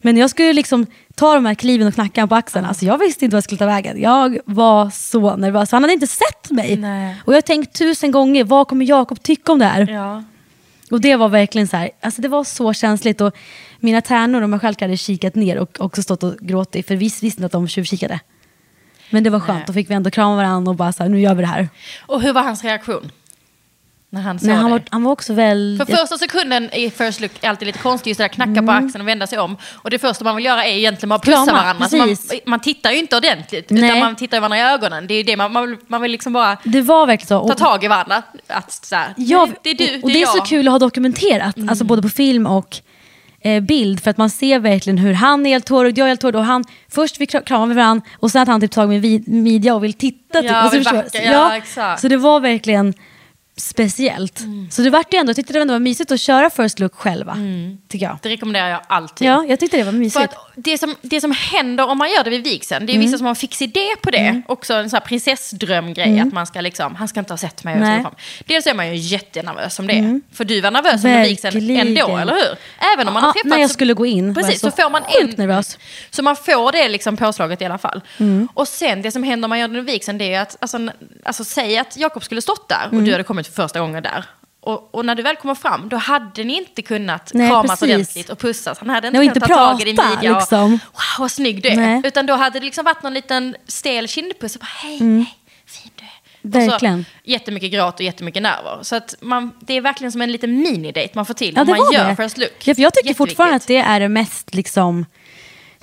[0.00, 2.66] Men jag skulle liksom tar de här kliven och knackar på axeln.
[2.66, 4.00] Alltså jag visste inte vad jag skulle ta vägen.
[4.00, 6.76] Jag var så nervös, han hade inte sett mig.
[6.76, 7.16] Nej.
[7.24, 9.90] Och jag har tänkt tusen gånger, vad kommer Jakob tycka om det här?
[9.90, 10.22] Ja.
[10.90, 13.20] Och det var verkligen så här, alltså det var så känsligt.
[13.20, 13.36] Och
[13.80, 17.04] mina tärnor och mig själv hade kikat ner och också stått och gråtit, för vi
[17.04, 18.20] visste inte att de tjuvkikade.
[19.10, 19.64] Men det var skönt, Nej.
[19.66, 21.68] då fick vi ändå krama varandra och bara så här, nu gör vi det här.
[22.00, 23.10] Och hur var hans reaktion?
[24.14, 25.86] När han såg Men han var, han var också väldigt...
[25.88, 28.72] För första sekunden i first look är alltid lite konstigt, just det där knacka på
[28.72, 29.56] axeln och vända sig om.
[29.74, 31.54] Och det första man vill göra är egentligen bara pussa Mm.
[31.54, 31.88] Varandra.
[31.88, 33.84] Så man, man tittar ju inte ordentligt, Nej.
[33.84, 35.06] utan man tittar varandra i ögonen.
[35.06, 37.46] Det är det man, man, vill, man vill liksom bara Det var verkligen så.
[37.46, 38.22] ta Och- tag i varandra.
[38.46, 40.46] Att så här, Ja, "Nej, det är du, och det det är är så jag."
[40.46, 40.46] Mm.
[40.46, 42.76] kul att ha dokumenterat, alltså både på film och
[43.40, 46.20] eh, bild, för att man ser verkligen hur han är helt tårögd, jag är helt
[46.20, 49.02] tårögd och han, först vi kra- kramar vi varandra och sen att han typ tagit
[49.02, 50.40] min midja och vill titta.
[50.42, 50.50] Typ.
[50.50, 51.02] Ja, alltså, vill förstår du?
[51.04, 52.00] backa, Så- ja, exakt.
[52.00, 52.94] Så det var verkligen
[53.56, 54.40] speciellt.
[54.40, 54.70] Mm.
[54.70, 56.94] Så det vart ju ändå, jag tyckte det ändå var mysigt att köra first look
[56.94, 57.36] själva.
[57.88, 58.18] Tycker jag.
[58.22, 59.28] Det rekommenderar jag alltid.
[59.28, 60.24] Ja, jag tyckte det var För mysigt.
[60.24, 63.06] att det, som, det som händer om man gör det vid vigseln, det är Mm.
[63.06, 64.42] vissa som har fix idé på det.
[64.48, 67.74] Också en sån här prinsessdrömgrej, att man ska liksom, han ska inte ha sett mig.
[67.74, 67.88] Mm.
[67.88, 67.98] Nej.
[67.98, 68.12] Mm.
[68.46, 70.20] Dels är man ju jättenervös om det.
[70.32, 72.56] För du var nervös under vigseln ändå, eller hur?
[72.94, 73.50] Även om man har Ja, träffats.
[73.50, 75.30] när jag så- skulle gå in Precis, så, så får man en...
[75.36, 75.78] nervös.
[76.10, 78.00] Så man får det liksom påslaget i alla fall.
[78.18, 78.48] Mm.
[78.54, 80.78] Och sen det som händer om man gör det under vigseln, det är att, alltså,
[81.24, 83.04] alltså säg att Jakob skulle stått där och Mm.
[83.04, 84.24] du hade kommit för första gången där.
[84.60, 87.94] Och, och när du väl kommer fram, då hade ni inte kunnat Nej, kramas precis.
[87.94, 88.78] ordentligt och pussas.
[88.78, 90.70] Han hade inte Nej, kunnat inte ta tag i din midja och liksom.
[90.70, 90.78] wow
[91.18, 91.76] vad snygg du är.
[91.76, 92.00] Nej.
[92.04, 95.34] Utan då hade det liksom varit någon liten stel kindpuss och bara hej, hej,
[95.66, 96.08] fin du är.
[96.08, 96.12] Och
[96.44, 96.68] Mm.
[96.68, 97.04] Verkligen.
[97.04, 98.78] så jättemycket gråt och jättemycket nerver.
[98.82, 101.68] Så att man, det är verkligen som en liten minidate man får till Ja, om
[101.68, 102.16] man gör det.
[102.16, 102.52] first look.
[102.64, 105.06] Ja, för jag tycker fortfarande att det är det mest liksom,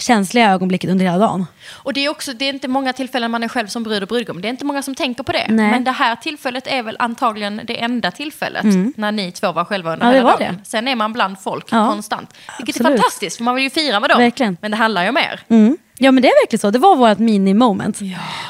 [0.02, 1.45] känsliga ögonblicket under hela dagen.
[1.72, 4.08] Och det är också, det är inte många tillfällen man är själv som brud och
[4.10, 4.41] brudgum.
[4.41, 5.45] Det är inte många som tänker på det.
[5.50, 5.72] Nej.
[5.72, 8.66] Men det här tillfället är väl antagligen det enda tillfället
[8.97, 10.16] när ni två var själva under Mm.
[10.18, 10.62] Ja, det hela dagen.
[10.66, 11.88] Sen är man bland folk Ja.
[11.89, 12.34] konstant.
[12.58, 13.00] Vilket är Absolut.
[13.02, 14.20] fantastiskt, för man vill ju fira med dem.
[14.20, 14.58] Verkligen.
[14.62, 15.39] Men det handlar ju om er.
[15.50, 15.78] Mm.
[15.97, 18.00] Ja men det är verkligen så, det var vårt mini-moment.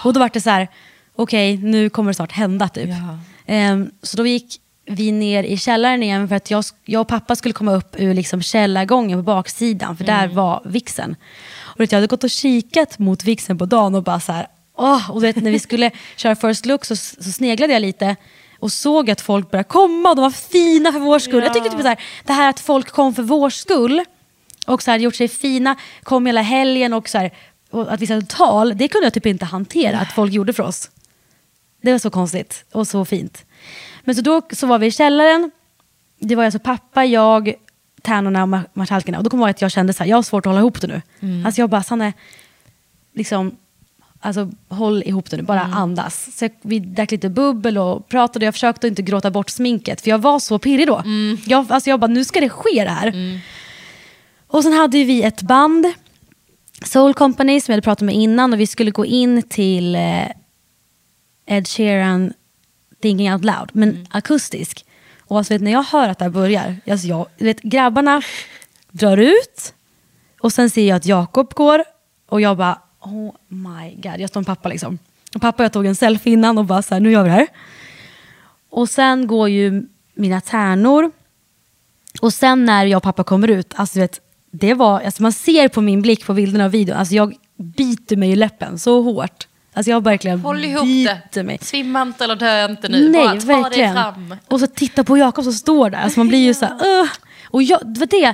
[0.03, 0.67] Och då var det så här,
[1.15, 2.89] okej nu kommer det snart hända typ.
[3.45, 4.57] Ehm, så då gick
[4.89, 8.13] vi ner i källaren igen för att jag, jag och pappa skulle komma upp ur
[8.13, 11.15] liksom källargången på baksidan, för där var vixen.
[11.59, 15.11] Och jag hade gått och kikat mot vixen på dagen och bara så här, åh,
[15.11, 18.15] och vet, när vi skulle köra first look så, så sneglade jag lite
[18.59, 21.43] och såg att folk började komma och de var fina för vår skull.
[21.43, 24.03] Jag tycker typ så här, det här att folk kom för vår skull
[24.67, 27.33] och så här, gjort sig fina, kom hela helgen och, så här,
[27.71, 30.63] och att vi satte tal, det kunde jag typ inte hantera att folk gjorde för
[30.63, 30.89] oss.
[31.81, 33.45] Det var så konstigt och så fint.
[34.09, 35.51] Men så då så var vi i källaren,
[36.19, 37.53] det var alltså pappa, jag,
[38.01, 39.17] tärnorna och ma- marskalkarna.
[39.17, 40.59] Och då kommer jag ihåg att jag kände så här, jag har svårt att hålla
[40.59, 41.01] ihop det nu.
[41.45, 42.13] Alltså jag bara, Sanne,
[43.13, 43.55] liksom,
[44.19, 46.37] alltså håll ihop det nu, bara andas.
[46.37, 50.09] Så jag, vi drack lite bubbel och pratade, jag försökte inte gråta bort sminket, för
[50.09, 51.03] jag var så pirrig då.
[51.45, 53.07] Jag, alltså jag bara, nu ska det ske det här.
[54.47, 55.85] Och sen hade vi ett band,
[56.83, 60.27] Soul Company, som jag hade pratat med innan, och vi skulle gå in till eh,
[61.45, 62.33] Ed Sheeran
[63.01, 64.85] Thinking Out Loud, men akustisk.
[65.19, 68.21] Och alltså, vet, när jag hör att det här börjar, alltså jag, vet, grabbarna
[68.91, 69.73] drar ut
[70.39, 71.83] och sen ser jag att Jakob går
[72.29, 74.99] och jag bara, oh my god, jag står med pappa liksom.
[75.35, 77.29] Och pappa och jag tog en selfie innan och bara så här, nu gör vi
[77.29, 77.47] det här.
[78.69, 81.11] Och sen går ju mina tärnor
[82.21, 84.19] och sen när jag och pappa kommer ut, alltså vet,
[84.51, 88.15] det var, alltså man ser på min blick på bilderna och videon, alltså jag biter
[88.15, 89.47] mig i läppen så hårt.
[89.79, 90.87] Alltså jag verkligen Håll ihop
[91.33, 91.43] det.
[91.43, 91.57] mig.
[91.61, 93.09] Svimma inte eller dö inte nu.
[93.09, 93.95] Nej, Bara ta verkligen.
[93.95, 94.35] dig fram.
[94.47, 95.97] Och så titta på Jakob som står där.
[95.97, 97.09] Alltså man blir ju så här, "Ugh."
[97.49, 98.33] Och jag, det var det.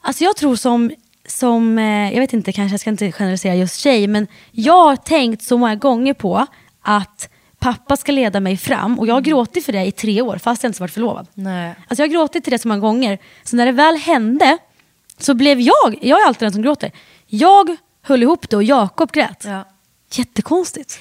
[0.00, 0.90] Alltså jag tror som,
[1.28, 4.96] som eh, jag vet inte, kanske jag ska inte generalisera just tjej, men jag har
[4.96, 6.46] tänkt så många gånger på
[6.82, 10.38] att pappa ska leda mig fram och jag har gråtit för det i tre år
[10.38, 11.26] fast jag inte varit förlovad.
[11.34, 11.74] Nej.
[11.88, 13.18] Alltså jag har gråtit till det så många gånger.
[13.44, 14.58] Så när det väl hände
[15.18, 16.90] så blev jag, jag är alltid den som gråter,
[17.26, 19.44] jag höll ihop det och Jakob grät.
[19.46, 19.64] Ja.
[20.10, 20.98] Jättekonstigt.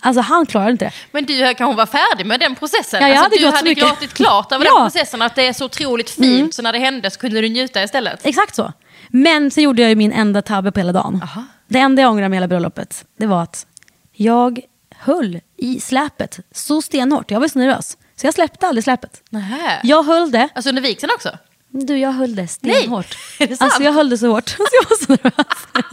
[0.00, 0.92] Alltså han klarade inte det.
[1.12, 3.02] Men du kanske var färdig med den processen?
[3.02, 3.84] Ja, jag alltså, hade du hade mycket.
[3.84, 4.70] gråtit klart över Ja.
[4.70, 4.82] Mm.
[4.84, 6.54] den processen, att det är så otroligt fint.
[6.54, 8.26] Så när det hände så kunde du njuta istället.
[8.26, 8.72] Exakt så.
[9.08, 11.20] Men så gjorde jag ju min enda tabbe på hela dagen.
[11.22, 11.44] Aha.
[11.68, 13.66] Det enda jag ångrar med hela bröllopet, det var att
[14.12, 14.60] jag
[14.96, 17.30] höll i släpet så stenhårt.
[17.30, 17.96] Jag var så nervös.
[18.16, 19.22] Så jag släppte aldrig släpet.
[19.30, 19.80] Nähä.
[19.82, 20.48] Jag höll det.
[20.54, 21.38] Alltså under vigseln också?
[21.82, 23.18] Du, jag höll det stenhårt.
[23.38, 23.60] det?
[23.60, 24.48] Alltså jag höll det så hårt.
[24.56, 25.84] Så jag var så nervös.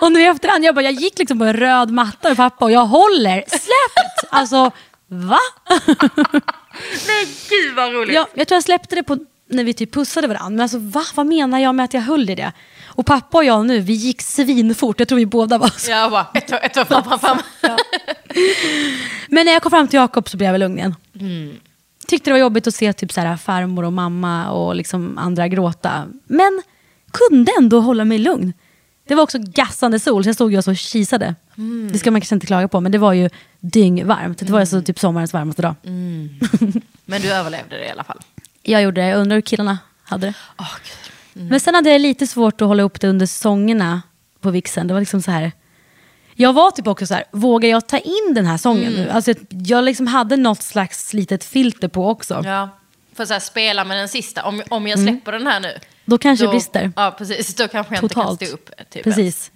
[0.00, 2.64] och nu i efterhand, jag, bara, jag gick liksom på en röd matta med pappa
[2.64, 4.30] och jag håller släpet.
[4.30, 4.70] Alltså,
[5.06, 5.38] va?
[7.06, 8.14] Nej, gud vad roligt.
[8.14, 9.18] Ja, jag tror jag släppte det på,
[9.50, 10.50] när vi typ pussade varandra.
[10.50, 11.04] Men alltså va?
[11.14, 12.52] Vad menar jag med att jag höll i det?
[12.86, 14.98] Och pappa och jag nu, vi gick svinfort.
[14.98, 15.90] Jag tror vi båda var så.
[15.90, 17.38] Jag bara, ett ett fram, fram, fram.
[19.28, 20.94] Men när jag kom fram till Jakob så blev jag väl lugn igen.
[21.20, 21.56] Mm.
[22.06, 25.48] Tyckte det var jobbigt att se typ så här, farmor och mamma och liksom andra
[25.48, 26.06] gråta.
[26.26, 26.62] Men
[27.10, 28.52] kunde ändå hålla mig lugn.
[29.08, 31.34] Det var också gassande sol, så jag stod ju och så kisade.
[31.92, 33.30] Det ska man kanske inte klaga på, men det var ju
[33.60, 34.38] dyngvarmt.
[34.38, 35.74] Det var alltså typ sommarens varmaste dag.
[37.04, 38.20] Men du överlevde det i alla fall.
[38.62, 40.34] Jag gjorde det, jag undrar hur killarna hade det.
[40.58, 41.50] Åh, gud.
[41.50, 44.02] Men sen hade jag lite svårt att hålla upp det under sångerna
[44.40, 44.86] på vixen.
[44.86, 45.52] Det var liksom så här.
[46.34, 49.10] Jag var typ också så här, vågar jag ta in den här sången nu?
[49.10, 52.42] Alltså, jag liksom hade något slags litet filter på också.
[52.44, 52.68] Ja.
[53.14, 54.44] För så här, spela med den sista.
[54.44, 55.78] Om, om jag släpper den här nu.
[56.04, 56.92] Då kanske då, det brister.
[56.96, 57.54] Ja, precis.
[57.54, 58.42] Då kanske jag Totalt.
[58.42, 58.90] inte kan stå upp.
[58.90, 59.50] Typ Precis.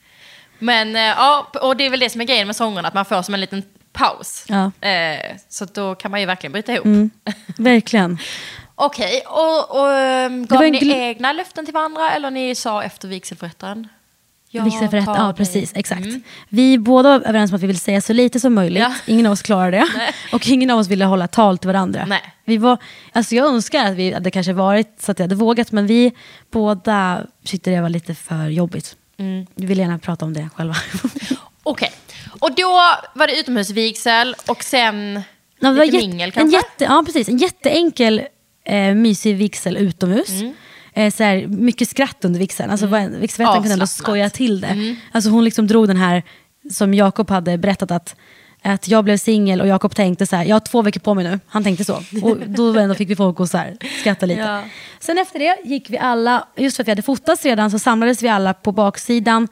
[0.58, 3.04] Men eh, ja, och det är väl det som är grejen med sångerna, att man
[3.04, 3.62] får som en liten
[3.92, 4.44] paus.
[4.48, 4.88] Ja.
[4.88, 7.10] Eh, så då kan man ju verkligen bryta ihop.
[7.58, 8.18] Verkligen.
[8.74, 13.88] Okej, och, och ehm, gav ni egna löften till varandra eller ni sa efter vigselförrättaren?
[14.50, 15.34] Jag Vigselförrätt, tar ja dig.
[15.34, 16.06] precis, exakt.
[16.48, 18.80] Vi båda var överens om att vi ville säga så lite som möjligt.
[18.82, 18.94] Ja.
[19.06, 19.86] Ingen av oss klarade det.
[19.96, 20.12] Nej.
[20.32, 22.04] Och ingen av oss ville hålla tal till varandra.
[22.08, 22.20] Nej.
[22.44, 22.78] Vi var,
[23.12, 26.12] alltså jag önskar att vi hade kanske varit så att jag hade vågat, men vi
[26.50, 28.96] båda tyckte det var lite för jobbigt.
[29.18, 29.46] Mm.
[29.54, 30.76] Vi ville gärna prata om det själva.
[31.62, 31.92] Okej,
[32.40, 32.68] och då
[33.14, 35.22] var det utomhusvigsel och sen
[35.60, 36.56] Ja, lite mingel en kanske?
[36.56, 37.28] jätte, Ja, precis.
[37.28, 38.22] En jätteenkel
[38.64, 40.28] eh, mysig vigsel utomhus.
[40.30, 40.54] Mm.
[40.92, 42.70] Eh, så här, mycket skratt under vigseln.
[42.70, 43.20] Alltså, mm.
[43.20, 44.66] Vigselförrättaren kunde ändå skoja till det.
[44.66, 44.96] Mm.
[45.12, 46.22] Alltså, hon liksom drog den här,
[46.70, 48.16] som Jakob hade berättat att
[48.62, 51.24] att jag blev singel och Jakob tänkte så här, jag har två veckor på mig
[51.24, 51.40] nu.
[51.46, 52.02] Han tänkte så.
[52.22, 54.40] Och då ändå fick vi folk att så här, skratta lite.
[54.40, 54.62] Ja.
[55.00, 58.22] Sen efter det gick vi alla, just för att vi hade fotats redan, så samlades
[58.22, 59.48] vi alla på baksidan,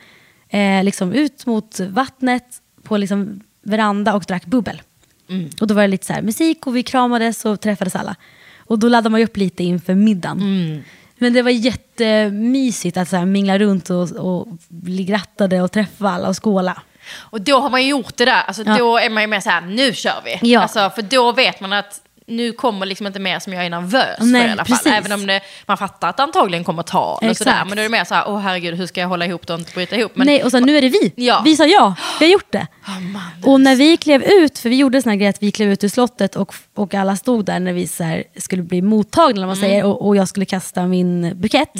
[0.48, 2.44] eh, liksom ut mot vattnet,
[2.82, 4.82] på liksom veranda och drack bubbel.
[5.28, 5.50] Mm.
[5.60, 8.16] Och då var det lite så här, musik och vi kramades och träffades alla.
[8.58, 10.40] Och då laddade man ju upp lite inför middagen.
[10.40, 10.82] Mm.
[11.18, 16.08] Men det var jättemysigt att så här, mingla runt och, och bli grattade och träffa
[16.10, 16.82] alla och skåla.
[17.14, 18.78] Och då har man ju gjort det där, alltså, Ja.
[18.78, 20.52] då är man ju mer så här, nu kör vi.
[20.52, 20.60] Ja.
[20.60, 24.18] Alltså, för då vet man att nu kommer liksom inte mer som jag är nervös
[24.20, 24.76] Nej, för i alla fall.
[24.76, 24.92] precis.
[24.92, 27.38] Även om det, man fattar att det antagligen kommer ta och Exakt.
[27.38, 27.64] sådär.
[27.66, 29.52] Men då är det mer så här, åh herregud, hur ska jag hålla ihop det
[29.52, 30.12] och inte bryta ihop?
[30.14, 31.12] Men, Nej, och sen nu är det vi.
[31.16, 31.42] Ja.
[31.44, 32.66] Vi sa ja, vi har gjort det.
[32.84, 33.48] Amanda.
[33.50, 35.84] Och när vi klev ut, för vi gjorde sån här grej att vi klev ut
[35.84, 39.56] ur slottet och, och alla stod där när vi så skulle bli mottagna, eller vad
[39.56, 41.72] man säger, och, och jag skulle kasta min bukett.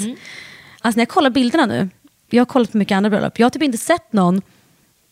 [0.81, 1.89] Alltså när jag kollar bilderna nu,
[2.29, 4.41] jag har kollat på mycket andra bröllop, jag har typ inte sett någon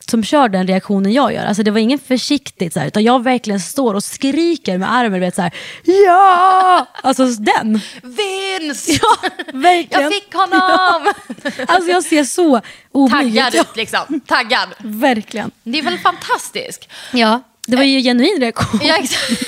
[0.10, 1.46] som kör den reaktionen jag gör.
[1.46, 5.20] Alltså det var ingen försiktigt, så här, utan jag verkligen står och skriker med armen,
[5.20, 5.52] vet, så här,
[5.84, 6.88] ja!
[7.04, 7.80] Alltså den.
[8.04, 8.90] Vinst!
[9.02, 10.04] Ja, verkligen.
[10.04, 11.14] Jag fick honom!
[11.68, 13.76] Alltså jag ser så oblyg Taggad ut.
[13.76, 14.70] liksom, taggad.
[14.80, 15.52] Verkligen.
[15.64, 16.90] Det är väl fantastiskt?
[17.14, 18.80] Ja, det var ju genuin reaktion.
[18.84, 19.42] Ja, exakt.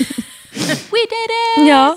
[0.90, 1.68] We did it!
[1.68, 1.96] Ja.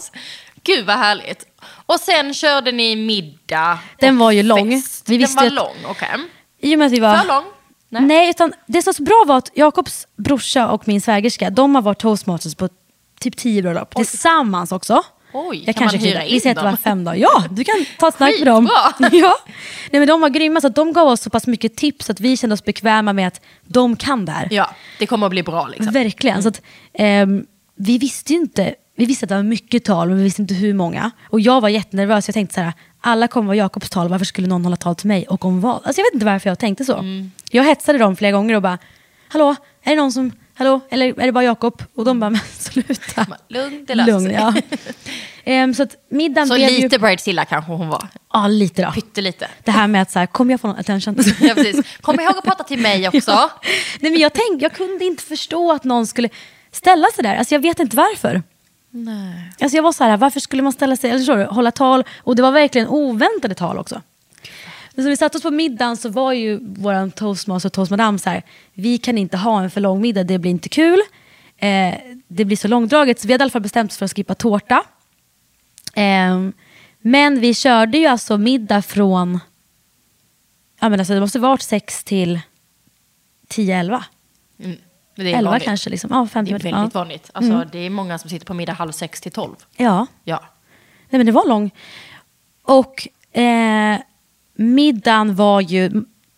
[0.64, 1.46] Gud vad härligt.
[1.86, 4.72] Och sen körde ni middag Den var ju lång.
[4.82, 5.10] Fest.
[5.10, 6.10] Vi Den visste var ju att- lång, okej.
[6.62, 7.18] I och med att vi var...
[7.18, 7.44] För lång?
[8.00, 8.30] Nej.
[8.30, 11.82] utan det som var så bra var att Jakobs brorsa och min svägerska, de har
[11.82, 12.70] varit toastmasters på
[13.20, 15.04] typ tio bröllop tillsammans också.
[15.34, 17.18] Oj, jag kan man kanske hyra in Vi säger att det var fem dagar.
[17.18, 18.70] Ja, du kan ta ett snack med dem.
[19.12, 19.36] Ja.
[19.92, 22.20] Nej, men de var grymma, så att de gav oss så pass mycket tips att
[22.20, 24.48] vi kände oss bekväma med att de kan det här.
[24.52, 24.70] Ja,
[25.00, 25.94] det kommer att bli bra liksom.
[25.94, 26.44] Verkligen.
[26.44, 26.62] Så att,
[26.94, 30.42] ehm, vi visste ju inte, vi visste att det var mycket tal, men vi visste
[30.42, 31.12] inte hur många.
[31.30, 34.48] Och jag var jättenervös, jag tänkte så här, alla kommer vara Jakobs tal, varför skulle
[34.48, 35.28] någon hålla tal till mig?
[35.28, 35.76] Och om vad?
[35.76, 37.04] Alltså jag vet inte varför jag tänkte så.
[37.52, 38.78] Jag hetsade dem flera gånger och bara,
[39.28, 41.84] hallå, är det någon som, hallå, eller är det bara Jakob?
[41.96, 43.26] Och de bara, men sluta.
[43.48, 44.54] Lugn, det löser Lugn, ja.
[45.44, 47.00] Ehm, så att middagen Så blev lite ju...
[47.00, 48.08] Bridezilla kanske hon var.
[48.34, 48.92] Ja, lite då.
[48.92, 49.48] Pyttelite.
[49.64, 51.16] Det här med att så här, kommer jag få någon attention?
[51.40, 51.86] Ja, precis.
[52.02, 53.32] Kom ihåg att prata till mig också.
[53.32, 53.50] Ja.
[54.00, 56.30] Nej, men jag, tänkte, jag kunde inte förstå att någon skulle
[56.72, 57.36] ställa sig där.
[57.36, 58.44] Alltså, jag vet inte varför.
[58.92, 59.52] Nej.
[59.60, 62.04] Alltså, jag var så här, varför skulle man ställa sig, eller du, hålla tal?
[62.18, 64.02] Och det var verkligen oväntade tal också.
[64.96, 68.30] Men så vi satte oss på middagen så var ju vår toastmaster och toastmadam så
[68.30, 71.00] här, vi kan inte ha en för lång middag, det blir inte kul.
[71.58, 71.96] Eh,
[72.28, 74.36] det blir så långdraget, så vi hade i alla fall bestämt oss för att skippa
[74.36, 74.84] tårta.
[75.94, 76.54] Ehm,
[77.00, 79.40] men vi körde ju alltså middag från,
[80.80, 82.40] ja men alltså det måste varit sex till
[83.48, 84.04] 10-11.
[84.60, 84.78] Mm.
[85.16, 85.66] Det är 11 vanligt.
[85.66, 86.10] kanske liksom.
[86.14, 86.90] Ja, fem Det är väldigt ja.
[86.94, 87.30] vanligt.
[87.34, 89.56] Alltså, Det är många som sitter på middag halv sex till tolv.
[89.78, 90.08] Ja.
[90.24, 90.40] Ja.
[91.10, 91.72] Nej men det var lång.
[92.64, 93.08] Och
[93.42, 93.98] eh,
[94.56, 95.92] middagen var ju,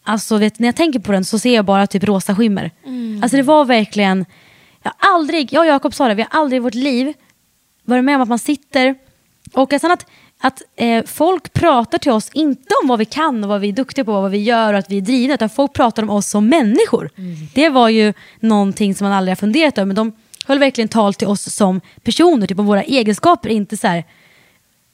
[0.03, 2.71] alltså vet, när jag tänker på den så ser jag bara typ rosa skimmer.
[3.21, 4.25] Alltså det var verkligen,
[4.83, 7.13] jag aldrig, jag och Jakob sa det, vi har aldrig i vårt liv
[7.83, 8.95] varit med om att man sitter
[9.53, 10.05] och sen att,
[10.45, 13.73] att eh, folk pratar till oss, inte om vad vi kan och vad vi är
[13.73, 16.27] duktiga på vad vi gör och att vi är drivna, utan folk pratar om oss
[16.27, 17.09] som människor.
[17.53, 20.11] Det var ju någonting som man aldrig har funderat över, men de
[20.45, 24.03] höll verkligen tal till oss som personer, typ om våra egenskaper, inte så här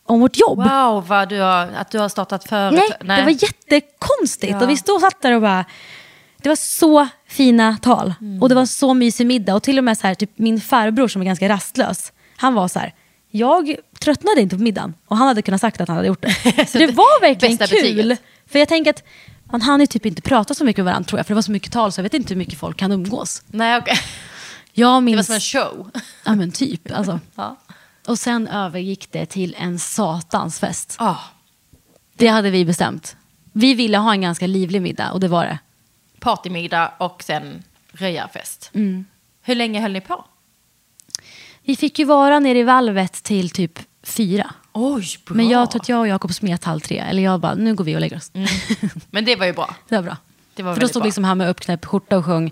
[0.05, 0.57] om vårt jobb.
[0.57, 2.89] Wow, vad du har, att du har startat företag.
[3.03, 4.53] Nej, det var jättekonstigt.
[4.53, 4.63] Ja.
[4.63, 5.65] Och vi stod och satt där och bara...
[6.41, 8.13] Det var så fina tal.
[8.21, 8.41] Mm.
[8.41, 9.55] Och det var så mysig middag.
[9.55, 12.13] Och till och med så här, typ min farbror som är ganska rastlös.
[12.37, 12.93] Han var så här,
[13.31, 14.93] jag tröttnade inte på middagen.
[15.05, 16.67] Och han hade kunnat sagt att han hade gjort det.
[16.69, 17.67] Så det var verkligen kul.
[17.69, 18.21] betyget.
[18.47, 19.03] För jag tänker att
[19.43, 21.25] man hann ju typ inte prata så mycket med varandra tror jag.
[21.27, 23.43] För det var så mycket tal så jag vet inte hur mycket folk kan umgås.
[23.47, 23.97] Nej, okej.
[24.73, 25.25] Jag Det var minns...
[25.25, 25.91] som en show.
[26.25, 26.91] Ja men typ.
[26.91, 27.19] Alltså.
[27.35, 27.55] Ja.
[28.07, 30.95] Och sen övergick det till en satans fest.
[30.99, 31.15] Ah,
[32.17, 33.15] Det hade vi bestämt.
[33.53, 35.59] Vi ville ha en ganska livlig middag och det var det.
[36.19, 38.71] partymiddag och sen röjarfest.
[38.73, 39.05] Mm.
[39.41, 40.25] Hur länge höll ni på?
[41.69, 44.51] Vi fick ju vara nere i valvet till typ fyra.
[44.73, 45.35] Oj, bra.
[45.35, 46.97] Men jag tror att jag och Jakob smet halv tre.
[46.97, 48.31] Eller jag bara, nu går vi och lägger oss.
[49.09, 49.75] Men det var ju bra.
[49.89, 50.17] Det var bra.
[50.55, 51.05] Det var För då stod bra.
[51.07, 52.51] liksom här med uppknäppt skjorta och sjöng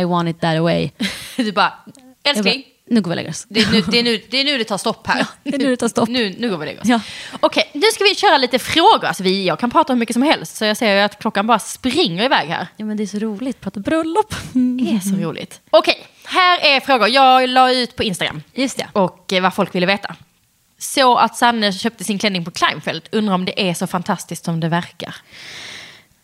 [0.00, 0.90] I want it that way.
[1.36, 2.64] Du bara, Jag bara, älskling.
[2.90, 3.46] nu går vi och lägger oss.
[3.48, 5.26] Det är, nu, det, är nu, det är nu det tar stopp här.
[5.42, 6.08] det är nu det tar stopp.
[6.08, 6.88] Nu, nu går vi och lägger oss.
[6.88, 7.00] Ja.
[7.40, 9.04] Okej, nu ska vi köra lite frågor.
[9.04, 11.46] Alltså vi, jag kan prata hur mycket som helst, så jag ser ju att klockan
[11.46, 12.66] bara springer iväg här.
[12.76, 14.34] Ja men det är så roligt, prata bröllop.
[14.52, 15.60] Det är så roligt.
[15.70, 17.08] Okej, här är frågor.
[17.08, 18.86] Jag la ut på Instagram Just det.
[18.92, 20.16] och eh, vad folk ville veta.
[20.78, 23.08] Så att Sanne köpte sin klänning på Kleinfeld.
[23.12, 25.16] Undrar om det är så fantastiskt som det verkar.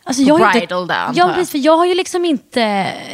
[0.09, 2.61] Alltså, jag har inte, där, ja, precis, för jag har ju liksom inte,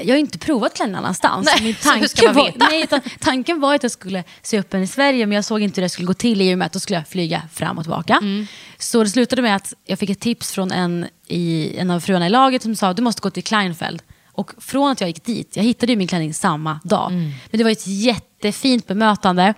[0.03, 1.47] jag har inte provat klänning annanstans.
[1.47, 2.88] Nej, Min tanke var, nej,
[3.20, 5.82] tanken var att jag skulle se upp den i Sverige men jag såg inte hur
[5.82, 8.18] det skulle gå till i och med att då skulle jag flyga fram och tillbaka.
[8.22, 8.47] Mm.
[8.78, 12.26] Så det slutade med att jag fick ett tips från en, i, en av fruarna
[12.26, 14.03] i laget som sa du måste gå till Kleinfeld.
[14.33, 17.11] Och från att jag gick dit, jag hittade ju min klänning samma dag.
[17.11, 17.30] Mm.
[17.51, 19.55] Men det var ett jättefint bemötande.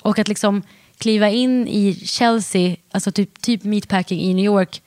[0.00, 0.62] Och att liksom
[0.98, 4.82] kliva in i Chelsea, alltså typ, typ meatpacking i New York,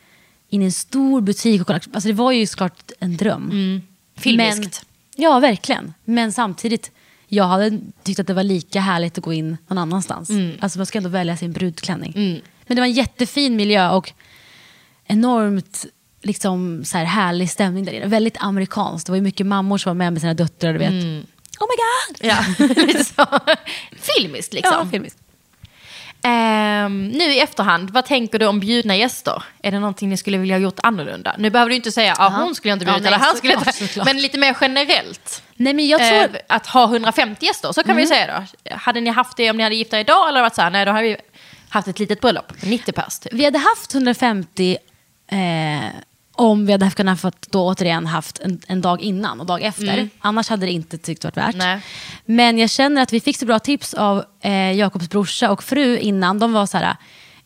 [0.49, 1.79] in i en stor butik och kolla.
[1.93, 3.81] Alltså det var ju såklart en dröm.
[4.17, 4.85] Filmiskt.
[5.17, 5.93] Men, ja, verkligen.
[6.05, 6.91] Men samtidigt,
[7.27, 10.29] jag hade tyckt att det var lika härligt att gå in någon annanstans.
[10.59, 12.41] Alltså man ska ändå välja sin brudklänning.
[12.67, 14.11] Men det var en jättefin miljö och
[15.05, 15.85] enormt
[16.21, 18.05] liksom, så här, härlig stämning där inne.
[18.05, 19.05] Väldigt amerikanskt.
[19.05, 20.73] Det var ju mycket mammor som var med med sina döttrar.
[20.73, 20.91] Du vet.
[21.59, 22.17] Oh my god!
[22.19, 22.37] Ja,
[23.03, 23.39] så.
[24.15, 24.73] Filmiskt liksom.
[24.79, 25.19] Ja, filmiskt.
[26.21, 29.43] Ehm, nu i efterhand, vad tänker du om bjudna gäster?
[29.63, 31.35] Är det någonting ni skulle vilja ha gjort annorlunda?
[31.37, 32.39] Nu behöver du inte säga att Ja.
[32.39, 34.03] hon skulle jag inte Ja, bjudit nej, eller han skulle såklart, inte.
[34.05, 35.43] Men lite mer generellt.
[35.55, 36.19] Nej, men jag tror...
[36.19, 36.35] Mm.
[36.35, 38.75] Eh, att ha 150 gäster, så kan vi ju säga då.
[38.75, 40.85] Hade ni haft det om ni hade gift er idag eller varit så här, nej
[40.85, 41.17] då hade vi
[41.69, 43.33] haft ett litet bröllop, 90 pers typ.
[43.33, 44.77] Vi hade haft 150
[45.31, 45.37] eh,
[46.39, 50.09] om vi hade kunnat fått då återigen haft en, en dag innan och dag efter.
[50.19, 51.55] Annars hade det inte tyckt varit värt.
[51.55, 51.81] Nej.
[52.25, 55.97] Men jag känner att vi fick så bra tips av eh, Jakobs brorsa och fru
[55.97, 56.39] innan.
[56.39, 56.95] De var så här,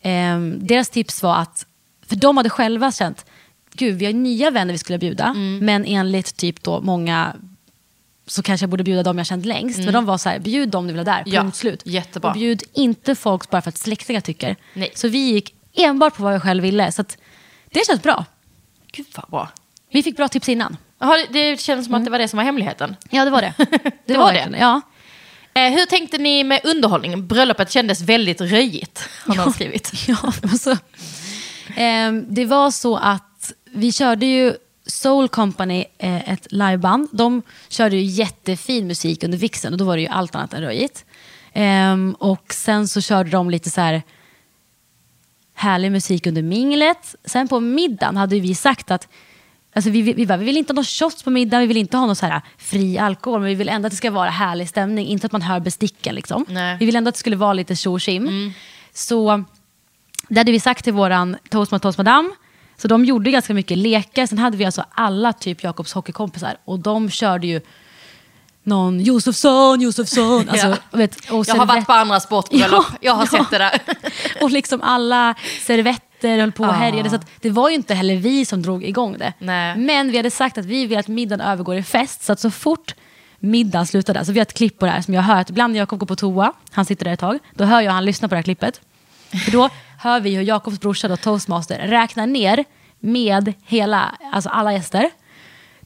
[0.00, 1.66] eh, deras tips var att,
[2.08, 3.24] för de hade själva känt,
[3.72, 7.34] gud vi har nya vänner vi skulle bjuda, men enligt typ då många
[8.26, 9.78] så kanske jag borde bjuda dem jag känt längst.
[9.78, 11.82] Men de var så här, bjud dem du vill ha där, Ja, punkt slut.
[11.84, 12.30] jättebra.
[12.30, 14.56] Och bjud inte folk bara för att släktingar tycker.
[14.74, 14.92] Nej.
[14.94, 16.92] Så vi gick enbart på vad jag själv ville.
[16.92, 17.18] Så att
[17.70, 18.24] det känns bra.
[18.96, 19.48] Gud vad bra.
[19.90, 20.76] Vi fick bra tips innan.
[20.98, 22.96] Jaha, det- det känns som att det var det som var hemligheten.
[23.10, 23.54] Ja, det var det.
[24.06, 24.58] Det var verkligen det?
[24.58, 24.80] Ja.
[25.54, 27.26] Eh, hur tänkte ni med underhållning?
[27.26, 29.92] Bröllopet kändes väldigt röjigt, har någon skrivit.
[30.08, 30.76] Ja, alltså,
[31.76, 34.54] ehm, det var så att vi körde ju
[34.86, 37.08] Soul Company, eh, ett liveband.
[37.12, 40.60] De körde ju jättefin musik under vixen och då var det ju allt annat än
[40.62, 41.04] röjigt.
[41.52, 44.02] Ehm, och sen så körde de lite så här
[45.54, 47.14] härlig musik under minglet.
[47.24, 49.08] Sen på middagen hade vi sagt att
[49.76, 51.96] Alltså vi, vi, bara, vi vill inte ha någon shots på middagen, vi vill inte
[51.96, 54.68] ha någon så här fri alkohol, men vi vill ändå att det ska vara härlig
[54.68, 55.06] stämning.
[55.06, 56.14] Inte att man hör besticken.
[56.14, 56.44] Liksom.
[56.48, 56.76] Nej.
[56.80, 58.52] Vi vill ändå att det skulle vara lite tjo tjim.
[58.92, 59.44] Så
[60.28, 62.30] det hade vi sagt till våran Toastma Toast Madame.
[62.76, 64.26] Så de gjorde ganska mycket lekar.
[64.26, 66.56] Sen hade vi alltså alla typ Jakobs hockeykompisar.
[66.64, 67.60] Och de körde ju
[68.64, 70.48] någon Josefsson, Josefsson.
[70.48, 70.76] Alltså, Ja.
[70.98, 73.38] vet, Jag har varit på andra sportbröllop, Ja, jag har ja.
[73.38, 73.80] sett det där.
[74.42, 75.34] och liksom alla
[75.66, 76.72] servetter höll på och Ah.
[76.72, 77.10] härjade.
[77.10, 79.32] Så det var ju inte heller vi som drog igång det.
[79.38, 79.76] Nej.
[79.76, 82.22] Men vi hade sagt att vi vill att middagen övergår i fest.
[82.24, 82.94] Så att så fort
[83.38, 85.72] middagen slutade, alltså vi har ett klipp på det här som jag hör att ibland
[85.72, 88.28] när Jakob går på toa, han sitter där ett tag, då hör jag han lyssna
[88.28, 88.80] på det här klippet.
[89.44, 92.64] För då hör vi hur Jakobs brorsa, då, toastmaster, räknar ner
[93.00, 95.10] med hela, alltså alla gäster.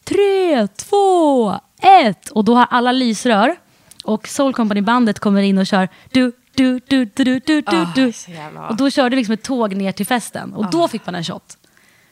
[0.09, 2.29] Tre, två, ett.
[2.31, 3.57] Och då har alla lysrör.
[4.05, 7.61] Och Soul Company-bandet kommer in och kör du, du, du, du, du, du,
[7.95, 8.69] du, Ah, bra.
[8.69, 10.53] Och då körde vi liksom ett tåg ner till festen.
[10.55, 11.57] Och då fick man en shot.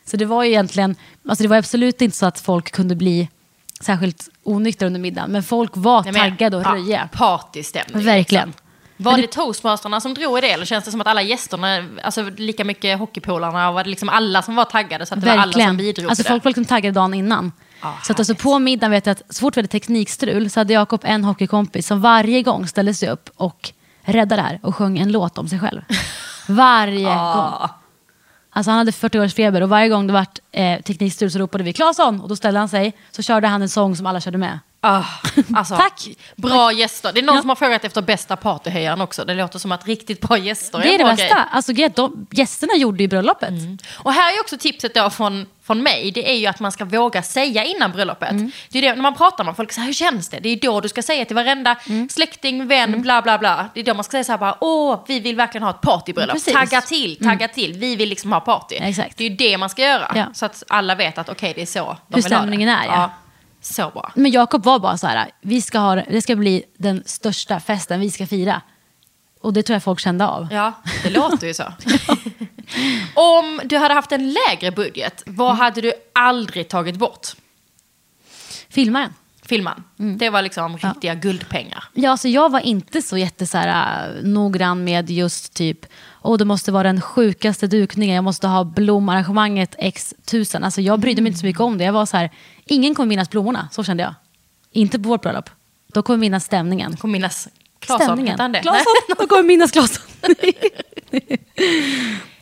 [0.04, 0.96] Så det var ju egentligen,
[1.28, 3.28] alltså det var absolut inte så att folk kunde bli
[3.80, 5.30] särskilt onyktra under middagen.
[5.30, 7.08] Men folk var Nej, men- taggade och ja, röja.
[7.12, 8.04] Partystämning.
[8.04, 8.48] Verkligen.
[8.48, 8.62] Liksom.
[8.98, 12.22] Var det toastmasterna som drog i det eller känns det som att alla gästerna, alltså
[12.36, 15.32] lika mycket hockeypolarna och var det liksom alla som var taggade så att det var
[15.32, 15.76] alla som Verkligen.
[15.76, 16.46] bidrog Alltså till folk det?
[16.46, 17.52] var liksom taggade dagen innan.
[17.86, 20.60] Ah, så att alltså på middagen vet jag att så fort vi hade teknikstrul så
[20.60, 23.72] hade Jakob en hockeykompis som varje gång ställde sig upp och
[24.02, 25.80] räddade det här och sjöng en låt om sig själv.
[26.48, 27.12] Varje gång.
[27.12, 27.70] Ah.
[28.50, 31.64] Alltså han hade 40 års feber och varje gång det vart eh, teknikstrul så ropade
[31.64, 34.38] vi Claesson och då ställde han sig så körde han en sång som alla körde
[34.38, 34.58] med.
[34.88, 35.04] Ah,
[35.54, 36.08] alltså, Tack.
[36.36, 37.12] Bra gäster.
[37.12, 37.40] Det är någon Ja.
[37.40, 39.24] som har frågat efter bästa partyhöjaren också.
[39.24, 41.34] Det låter som att riktigt bra gäster är Det är en det bästa.
[41.34, 41.44] grej.
[41.52, 43.50] Alltså, är de, gästerna gjorde ju bröllopet.
[43.94, 46.10] Och här är också tipset då från, från mig.
[46.10, 48.30] Det är ju att man ska våga säga innan bröllopet.
[48.68, 50.40] Det är det, när man pratar med folk, så här, hur känns det?
[50.40, 51.76] Det är då du ska säga till varenda
[52.10, 53.68] släkting, vän, bla bla bla.
[53.74, 55.80] Det är då man ska säga så här bara, åh, vi vill verkligen ha ett
[55.80, 56.34] partybröllop.
[56.34, 56.54] Precis.
[56.54, 57.72] Tagga till, tagga till.
[57.72, 58.76] Vi vill liksom ha party.
[58.80, 59.16] Exakt.
[59.16, 60.12] Det är ju det man ska göra.
[60.14, 60.24] Ja.
[60.34, 61.78] Så att alla vet att okej, det är så
[62.08, 62.74] de Hur vill ha stämningen det.
[62.74, 63.10] är, ja.
[63.74, 64.12] Så bra.
[64.14, 68.00] Men Jakob var bara så här, vi ska ha, det ska bli den största festen
[68.00, 68.62] vi ska fira.
[69.40, 70.48] Och det tror jag folk kände av.
[70.50, 71.64] Ja, det låter ju så.
[73.14, 75.58] Om du hade haft en lägre budget, vad Mm.
[75.60, 77.26] hade du aldrig tagit bort?
[78.68, 79.14] Filmaren.
[79.42, 79.84] Filman.
[79.98, 80.18] Mm.
[80.18, 81.84] Det var liksom riktiga guldpengar.
[81.94, 85.86] Ja, alltså jag var inte så jätte så här, äh, noggrann med just typ,
[86.22, 90.64] åh det måste vara den sjukaste dukningen, jag måste ha blomarrangemanget x tusen.
[90.64, 91.84] Alltså jag brydde mig inte så mycket om det.
[91.84, 92.30] Jag var så här,
[92.66, 94.14] ingen kommer minnas blommorna, så kände jag.
[94.72, 95.50] Inte på vårt bröllop.
[95.92, 96.96] Då kommer minnas stämningen.
[96.96, 97.48] Kommer minnas
[97.78, 98.60] Claesson, hette han det?
[98.60, 98.94] Claesson.
[99.18, 100.04] Då kommer minnas Claesson.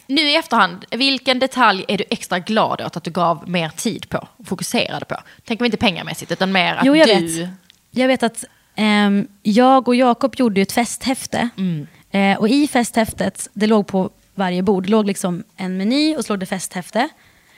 [0.06, 4.08] Nu i efterhand, vilken detalj är du extra glad åt att du gav mer tid
[4.08, 5.16] på och fokuserade på?
[5.44, 7.14] Tänker vi inte pengamässigt utan mer att Jo, jag du...
[7.14, 7.50] vet.
[7.90, 8.44] Jag vet att
[8.74, 11.48] ehm, jag och Jakob gjorde ett festhäfte.
[11.56, 11.86] Mm.
[12.10, 16.24] Eh, och i festhäftet, det låg på varje bord, det låg liksom en meny och
[16.24, 17.08] så låg det festhäfte.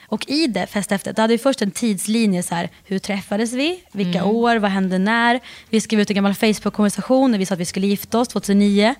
[0.09, 3.83] Och i det festhäftet, då hade vi först en tidslinje så här, hur träffades vi,
[3.91, 4.31] vilka Mm.
[4.31, 5.39] år, vad hände när.
[5.69, 8.95] Vi skrev ut en gammal Facebook-konversation när vi sa att vi skulle gifta oss 2009.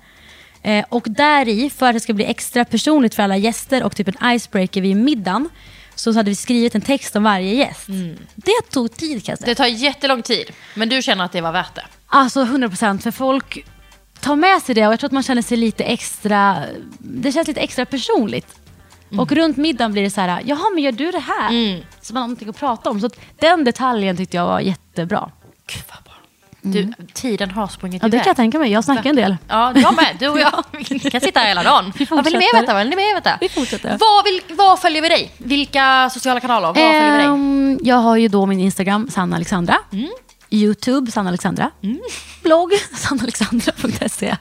[0.62, 3.96] Eh, och där i, för att det ska bli extra personligt för alla gäster och
[3.96, 5.50] typ en icebreaker vid middagen,
[5.96, 7.88] så hade vi skrivit en text om varje gäst.
[8.36, 9.46] Det tog tid kan jag säga.
[9.46, 9.50] Mm.
[9.52, 11.86] Det tar jättelång tid, men du känner att det var värt det?
[12.08, 13.66] Alltså 100% för folk
[14.20, 16.64] tar med sig det och jag tror att man känner sig lite extra,
[17.00, 18.57] det känns lite extra personligt.
[19.18, 21.84] Och runt middagen blir det så här, jaha men gör du det här?
[22.02, 23.02] Så man har någonting att prata om.
[23.02, 25.32] Så den detaljen tyckte jag var jättebra.
[25.68, 26.14] Gud vad bra.
[26.62, 28.24] Du, tiden har sprungit Ja det iväg.
[28.24, 29.38] kan jag tänka mig, jag snackar en del.
[29.48, 30.16] Ja, jag med.
[30.20, 30.64] Du och jag.
[30.90, 31.94] Vi kan sitta här hela dagen.
[31.98, 32.62] Vi vill ni fortsätter.
[32.62, 32.78] veta?
[32.78, 33.38] Vill ni mer veta?
[33.42, 33.90] Vi fortsätter.
[33.90, 35.32] Var, vill, var följer vi dig?
[35.38, 36.68] Vilka sociala kanaler?
[36.68, 37.26] Var följer vi dig?
[37.26, 39.78] Ehm, jag har ju då min Instagram, Sanna Alexandra.
[40.50, 41.72] Youtube, Sanna Alexandra.
[42.44, 44.36] Blogg, sannalexandra.se.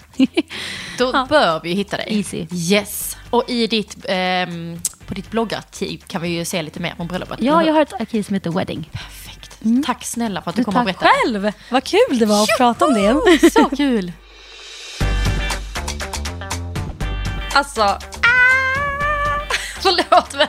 [0.99, 1.27] Då ja.
[1.29, 2.07] bör vi hitta dig.
[2.17, 2.47] Easy.
[2.75, 3.16] Yes.
[3.31, 7.39] Och i ditt, ehm, på ditt bloggarkiv kan vi ju se lite mer om bröllopet.
[7.41, 8.91] ja, jag har ett arkiv som heter Wedding.
[8.93, 9.59] Perfekt.
[9.87, 11.11] Tack snälla för att du kom och Tack berättade.
[11.25, 11.53] själv!
[11.71, 13.51] Vad kul det var att prata om det.
[13.51, 14.13] Så kul.
[17.55, 17.99] Alltså, ah,
[19.81, 20.47] förlåt men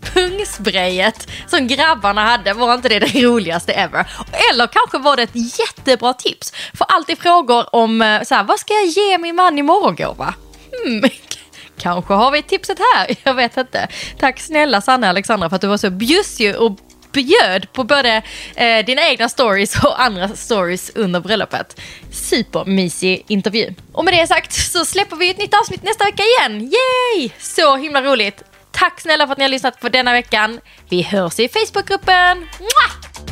[0.00, 4.06] pungsprayet som grabbarna hade, var inte det det roligaste ever?
[4.52, 6.52] Eller kanske var det ett jättebra tips?
[6.74, 10.34] För alltid frågor om eh, så här, vad ska jag ge min man i morgongåva?
[10.84, 11.00] Hmm,
[11.78, 13.88] kanske har vi tipset här, jag vet inte.
[14.18, 16.78] Tack snälla Sanna Alexandra för att du var så bjussig och
[17.12, 18.22] bjöd på både
[18.54, 21.80] eh, dina egna stories och andra stories under bröllopet.
[22.10, 23.74] Supermysig intervju.
[23.92, 26.60] Och med det sagt så släpper vi ett nytt avsnitt nästa vecka igen.
[26.60, 27.30] Yay!
[27.38, 28.42] Så himla roligt.
[28.70, 30.60] Tack snälla för att ni har lyssnat på denna veckan.
[30.88, 32.38] Vi hörs i Facebookgruppen.
[32.38, 33.27] Mwah!